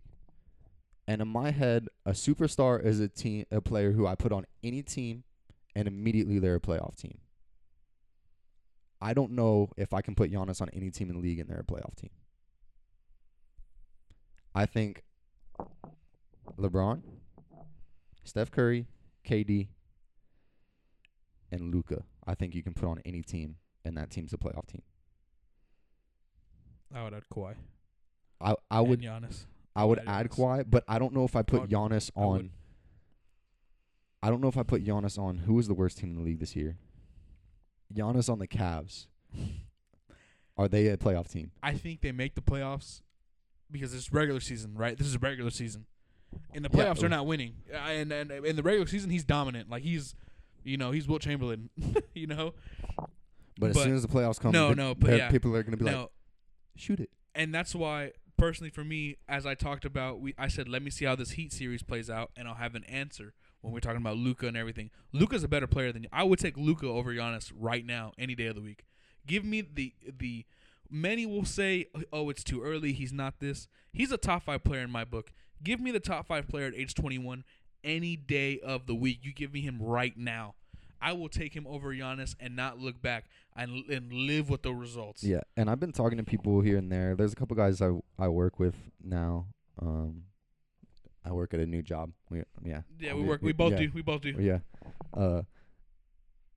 [1.07, 4.45] And in my head, a superstar is a team, a player who I put on
[4.63, 5.25] any team,
[5.75, 7.17] and immediately they're a playoff team.
[9.01, 11.49] I don't know if I can put Giannis on any team in the league and
[11.49, 12.11] they're a playoff team.
[14.55, 15.03] I think
[16.57, 17.01] LeBron,
[18.23, 18.87] Steph Curry,
[19.27, 19.67] KD,
[21.55, 22.03] and Luka.
[22.27, 24.81] I think you can put on any team, and that team's a playoff team.
[26.93, 27.55] I would add Kawhi.
[28.41, 29.45] I I would And Giannis.
[29.75, 32.51] I would add add Kawhi, but I don't know if I put would- Giannis on.
[34.23, 35.39] I don't know if I put Giannis on.
[35.39, 36.77] Who was the worst team in the league this year?
[37.93, 39.07] Giannis on the Cavs.
[40.57, 41.51] Are they a playoff team?
[41.61, 43.01] I think they make the playoffs
[43.69, 44.97] because it's regular season, right?
[44.97, 45.85] This is a regular season.
[46.53, 46.85] In the Yeah.
[46.85, 49.69] playoffs, they're not winning, Uh, and and in the regular season, he's dominant.
[49.69, 50.15] Like he's,
[50.65, 51.69] you know, he's Wilt Chamberlain.
[52.13, 52.53] you know,
[53.57, 55.29] But, as But- soon as the playoffs come, No, no, but yeah.
[55.31, 56.11] people are gonna be like, no,
[56.75, 57.09] shoot it.
[57.33, 60.89] and that's why personally for me, as I talked about, we I said let me
[60.91, 64.01] see how this Heat series plays out, and I'll have an answer when we're talking
[64.01, 64.91] about Luka and everything.
[65.13, 68.47] Luka's a better player than I would take Luka over Giannis right now, any day
[68.47, 68.83] of the week.
[69.25, 70.45] Give me the the
[70.87, 72.93] Many will say, "Oh, it's too early.
[72.93, 75.31] He's not this." He's a top five player in my book.
[75.63, 77.43] Give me the top five player at age 21
[77.85, 79.19] any day of the week.
[79.21, 80.55] You give me him right now.
[81.01, 83.25] I will take him over Giannis and not look back
[83.55, 85.23] and and live with the results.
[85.23, 87.15] Yeah, and I've been talking to people here and there.
[87.15, 89.47] There's a couple guys I I work with now.
[89.81, 90.23] Um,
[91.23, 92.11] I work at a new job.
[92.29, 92.81] We, yeah.
[92.99, 93.41] Yeah, we work.
[93.41, 93.79] We both yeah.
[93.79, 93.91] do.
[93.93, 94.35] We both do.
[94.39, 94.59] Yeah.
[95.13, 95.41] Uh,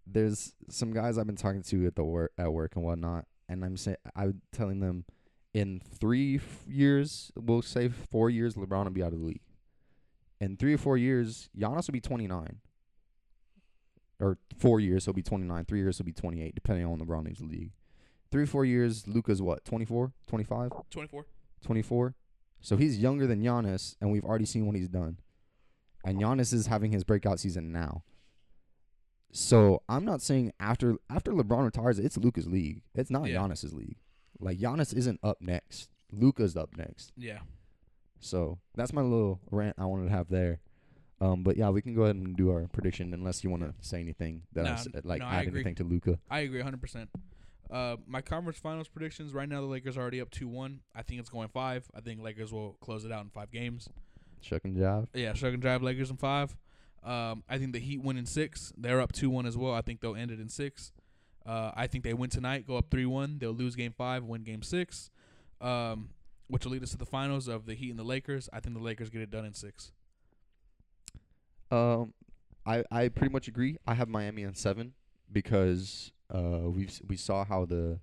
[0.06, 3.64] there's some guys I've been talking to at the work at work and whatnot, and
[3.64, 5.04] I'm saying I'm telling them,
[5.54, 9.40] in three f- years, we'll say four years, LeBron will be out of the league.
[10.40, 12.60] In three or four years, Giannis will be 29.
[14.20, 15.64] Or four years, he'll be 29.
[15.64, 17.72] Three years, he'll be 28, depending on LeBron leaves the league.
[18.30, 21.26] Three or four years, Luka's what, 24, 25, 24.
[21.64, 22.14] 24?
[22.60, 25.18] So he's younger than Giannis, and we've already seen what he's done.
[26.04, 28.02] And Giannis is having his breakout season now.
[29.30, 32.82] So I'm not saying after after LeBron retires, it's Luka's league.
[32.94, 33.36] It's not Yeah.
[33.40, 33.98] Giannis's league.
[34.40, 35.90] Like Giannis isn't up next.
[36.10, 37.12] Luka's up next.
[37.16, 37.40] Yeah.
[38.20, 40.60] So that's my little rant I wanted to have there.
[41.20, 43.74] Um, but yeah, we can go ahead and do our prediction unless you want to
[43.80, 46.18] say anything that I Nah, s- like no, add anything to Luka.
[46.30, 47.08] I agree 100%.
[47.70, 50.80] Uh, my conference finals predictions right now, the Lakers are already up 2 1.
[50.94, 51.90] I think it's going 5.
[51.94, 53.88] I think Lakers will close it out in 5 games.
[54.40, 55.08] Shuck and jive.
[55.12, 56.56] Yeah, Shrug and Drive Lakers in 5.
[57.02, 58.72] Um, I think the Heat win in 6.
[58.76, 59.74] They're up 2 1 as well.
[59.74, 60.92] I think they'll end it in 6.
[61.44, 63.38] Uh, I think they win tonight, go up 3 1.
[63.38, 65.10] They'll lose game 5, win game 6,
[65.60, 66.10] um,
[66.48, 68.48] which will lead us to the finals of the Heat and the Lakers.
[68.52, 69.92] I think the Lakers get it done in 6.
[71.70, 72.14] Um,
[72.66, 73.76] I I pretty much agree.
[73.86, 74.94] I have Miami on seven
[75.30, 78.00] because uh we we saw how the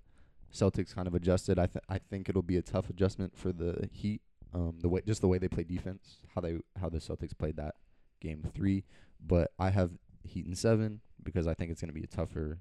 [0.52, 1.58] Celtics kind of adjusted.
[1.58, 4.22] I th- I think it'll be a tough adjustment for the Heat.
[4.54, 7.56] Um, the way just the way they play defense, how they how the Celtics played
[7.56, 7.74] that
[8.20, 8.84] game three.
[9.24, 9.90] But I have
[10.24, 12.60] Heat in seven because I think it's gonna be a tougher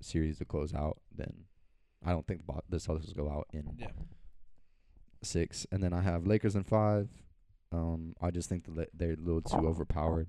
[0.00, 1.44] series to close out than.
[2.04, 3.86] I don't think the, the Celtics will go out in Yeah.
[5.24, 7.08] Six, and then I have Lakers in five.
[7.70, 10.28] Um, I just think La- they're a little too overpowered.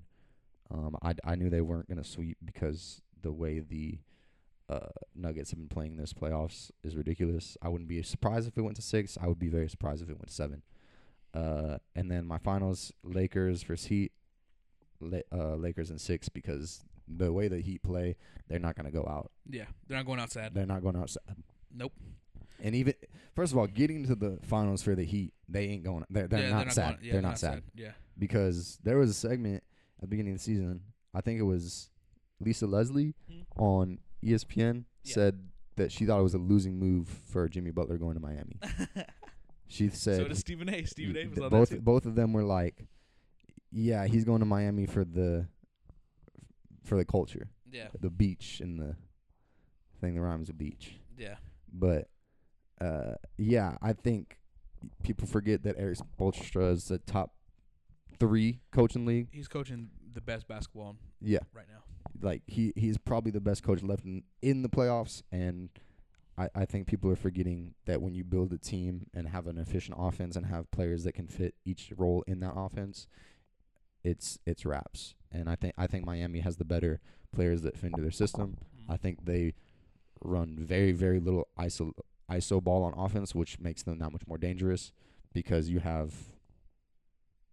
[0.70, 3.98] Um, I I knew they weren't gonna sweep because the way the
[4.68, 7.56] uh, Nuggets have been playing this playoffs is ridiculous.
[7.60, 9.18] I wouldn't be surprised if it went to six.
[9.20, 10.62] I would be very surprised if it went to seven.
[11.34, 14.12] Uh, and then my finals: Lakers versus Heat.
[15.00, 18.16] La- uh, Lakers in six because the way the Heat play,
[18.48, 19.30] they're not gonna go out.
[19.50, 19.66] Yeah.
[19.86, 20.54] They're not going outside.
[20.54, 21.22] They're not going outside.
[21.70, 21.92] Nope.
[22.62, 22.94] And even
[23.34, 26.04] first of all, getting to the finals for the Heat, they ain't going.
[26.10, 26.94] They're they're yeah, not sad.
[26.96, 27.92] Going, yeah, they're not sad Yeah.
[28.18, 29.62] because there was a segment
[29.96, 30.80] at the beginning of the season.
[31.12, 31.90] I think it was
[32.40, 33.44] Lisa Leslie Mhm.
[33.56, 35.14] on ESPN Yeah.
[35.14, 38.58] said that she thought it was a losing move for Jimmy Butler going to Miami.
[39.66, 40.84] She said so does Stephen A.
[40.84, 41.24] Stephen A.
[41.24, 42.86] y- was on both that both of them were like,
[43.72, 45.48] yeah, he's going to Miami for the
[46.84, 47.88] for the culture, Yeah.
[47.98, 48.94] the beach and the
[50.00, 50.96] thing that rhymes with beach.
[51.18, 51.36] Yeah.
[51.72, 52.08] But
[52.80, 54.38] uh, yeah, I think
[55.02, 57.34] people forget that Erik Spoelstra is the top
[58.18, 59.28] three coach in league.
[59.32, 61.82] He's coaching the best basketball Yeah, right now.
[62.20, 65.70] like he he's probably the best coach left in, in the playoffs, and
[66.38, 69.58] I I think people are forgetting that when you build a team and have an
[69.58, 73.06] efficient offense and have players that can fit each role in that offense,
[74.02, 75.14] it's it's wraps.
[75.32, 77.00] And I think I think Miami has the better
[77.32, 78.58] players that fit into their system.
[78.88, 79.54] I think they
[80.22, 81.90] run very very little iso
[82.30, 84.92] iso ball on offense, which makes them that much more dangerous
[85.32, 86.12] because you have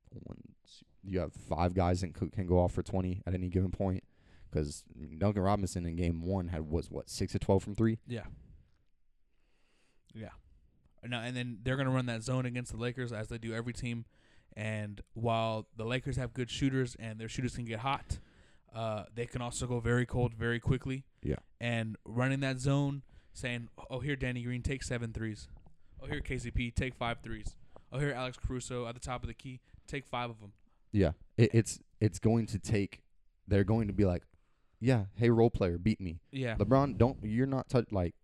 [0.10, 3.72] one, two- you have five guys that can go off for twenty at any given
[3.72, 4.04] point.
[4.50, 4.84] Because
[5.18, 8.00] Duncan Robinson in game one had was what six to twelve from three.
[8.08, 8.26] Yeah.
[10.14, 10.30] Yeah.
[11.04, 13.74] No, and then they're gonna run that zone against the Lakers as they do every
[13.74, 14.06] team.
[14.56, 18.20] And while the Lakers have good shooters and their shooters can get hot,
[18.76, 21.06] uh, they can also go very cold very quickly.
[21.24, 21.38] Yeah.
[21.62, 23.04] And running that zone,
[23.34, 25.48] saying, "Oh, here Danny Green, take seven threes.
[26.02, 27.56] Oh, here KCP, take five threes.
[27.92, 30.54] Oh, here Alex Caruso at the top of the key, take five of them."
[30.92, 33.02] Yeah, it, it's it's going to take.
[33.48, 34.24] They're going to be like,
[34.80, 36.20] yeah, hey role player, beat me.
[36.32, 36.56] Yeah.
[36.56, 38.16] LeBron, don't you're not touch like,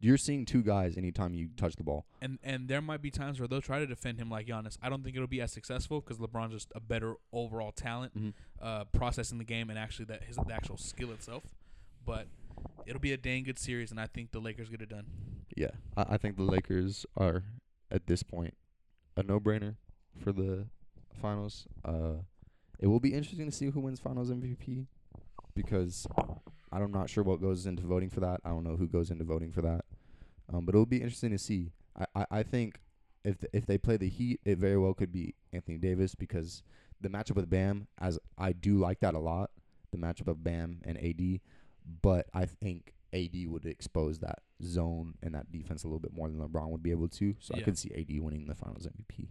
[0.00, 2.06] you're seeing two guys anytime you touch the ball.
[2.22, 4.78] and and there might be times where they'll try to defend him like Giannis.
[4.82, 8.32] I don't think it'll be as successful because LeBron's just a better overall talent, Mhm.
[8.62, 11.42] uh, processing the game and actually that his the actual skill itself.
[12.06, 12.28] But
[12.86, 15.06] it'll be a dang good series, and I think the Lakers get it done.
[15.56, 17.44] Yeah, I, I think the Lakers are
[17.90, 18.54] at this point
[19.16, 19.76] a no-brainer
[20.22, 20.66] for the
[21.20, 21.66] finals.
[21.84, 22.22] Uh,
[22.78, 24.86] it will be interesting to see who wins Finals MVP
[25.54, 26.06] because
[26.70, 28.40] I'm not sure what goes into voting for that.
[28.44, 29.84] I don't know who goes into voting for that.
[30.52, 31.72] Um, but it'll be interesting to see.
[31.98, 32.80] I, I, I think
[33.24, 36.62] if th- if they play the Heat, it very well could be Anthony Davis because
[37.00, 39.50] the matchup with Bam, as I do like that a lot,
[39.90, 41.40] the matchup of Bam and AD.
[42.02, 46.28] But I think AD would expose that zone and that defense a little bit more
[46.28, 47.34] than LeBron would be able to.
[47.40, 47.64] So I Yeah.
[47.64, 49.28] could see AD winning the Finals MVP.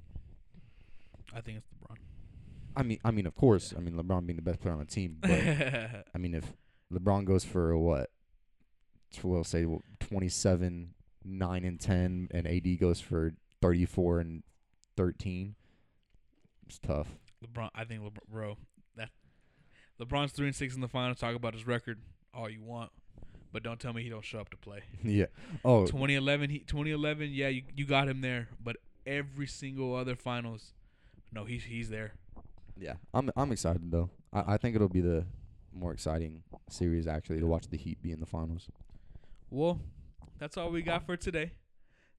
[1.34, 1.98] I think it's LeBron.
[2.76, 4.86] I mean, I mean, of course, I mean LeBron being the best player on the
[4.86, 5.32] team, but
[6.14, 6.54] I mean, if
[6.92, 8.12] LeBron goes for what,
[9.12, 10.94] t- we'll say w- 27,
[11.26, 14.44] 9 and 10, and AD goes for 34 and
[14.96, 15.56] 13,
[16.68, 17.08] it's tough.
[17.46, 18.58] LeBron, I think LeBron, bro,
[18.96, 19.10] that
[20.00, 21.18] LeBron's three and six in the finals.
[21.20, 22.00] Talk about his record
[22.38, 22.92] all you want,
[23.52, 24.84] but don't tell me he don't show up to play.
[25.04, 25.26] yeah.
[25.66, 30.74] Oh, 2011, he 2011, yeah, you you got him there, but every single other finals,
[31.32, 32.14] no, he's he's there.
[32.80, 32.94] yeah.
[33.14, 34.10] I'm I'm excited though.
[34.32, 35.26] I, I think it'll be the
[35.74, 38.70] more exciting series actually to watch the Heat be in the finals.
[39.50, 39.80] Well,
[40.40, 41.52] that's all we got for today.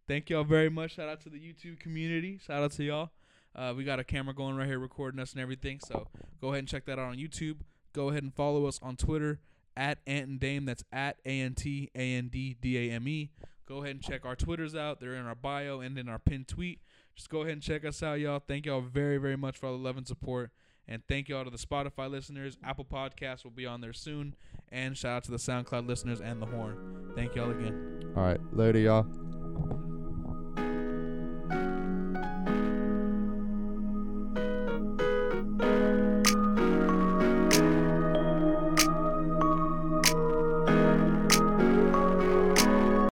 [0.07, 0.95] Thank y'all very much.
[0.95, 2.39] Shout out to the YouTube community.
[2.45, 3.11] Shout out to y'all.
[3.55, 5.81] Uh, we got a camera going right here recording us and everything.
[5.81, 6.07] So
[6.41, 7.57] go ahead and check that out on YouTube.
[7.93, 9.41] Go ahead and follow us on Twitter
[9.79, 10.67] at Ant and Dame.
[10.67, 13.31] That's at A N T A N D D A M E.
[13.67, 15.01] Go ahead and check our Twitters out.
[15.01, 16.81] They're in our bio and in our pinned tweet.
[17.15, 18.43] Just go ahead and check us out, y'all.
[18.47, 20.51] Thank y'all very, very much for all the love and support.
[20.87, 22.57] And thank y'all to the Spotify listeners.
[22.65, 24.35] Apple Podcasts will be on there soon.
[24.73, 27.13] And shout out to the SoundCloud listeners and the Horn.
[27.15, 28.13] Thank y'all again.
[28.17, 29.38] All right, later, y'all.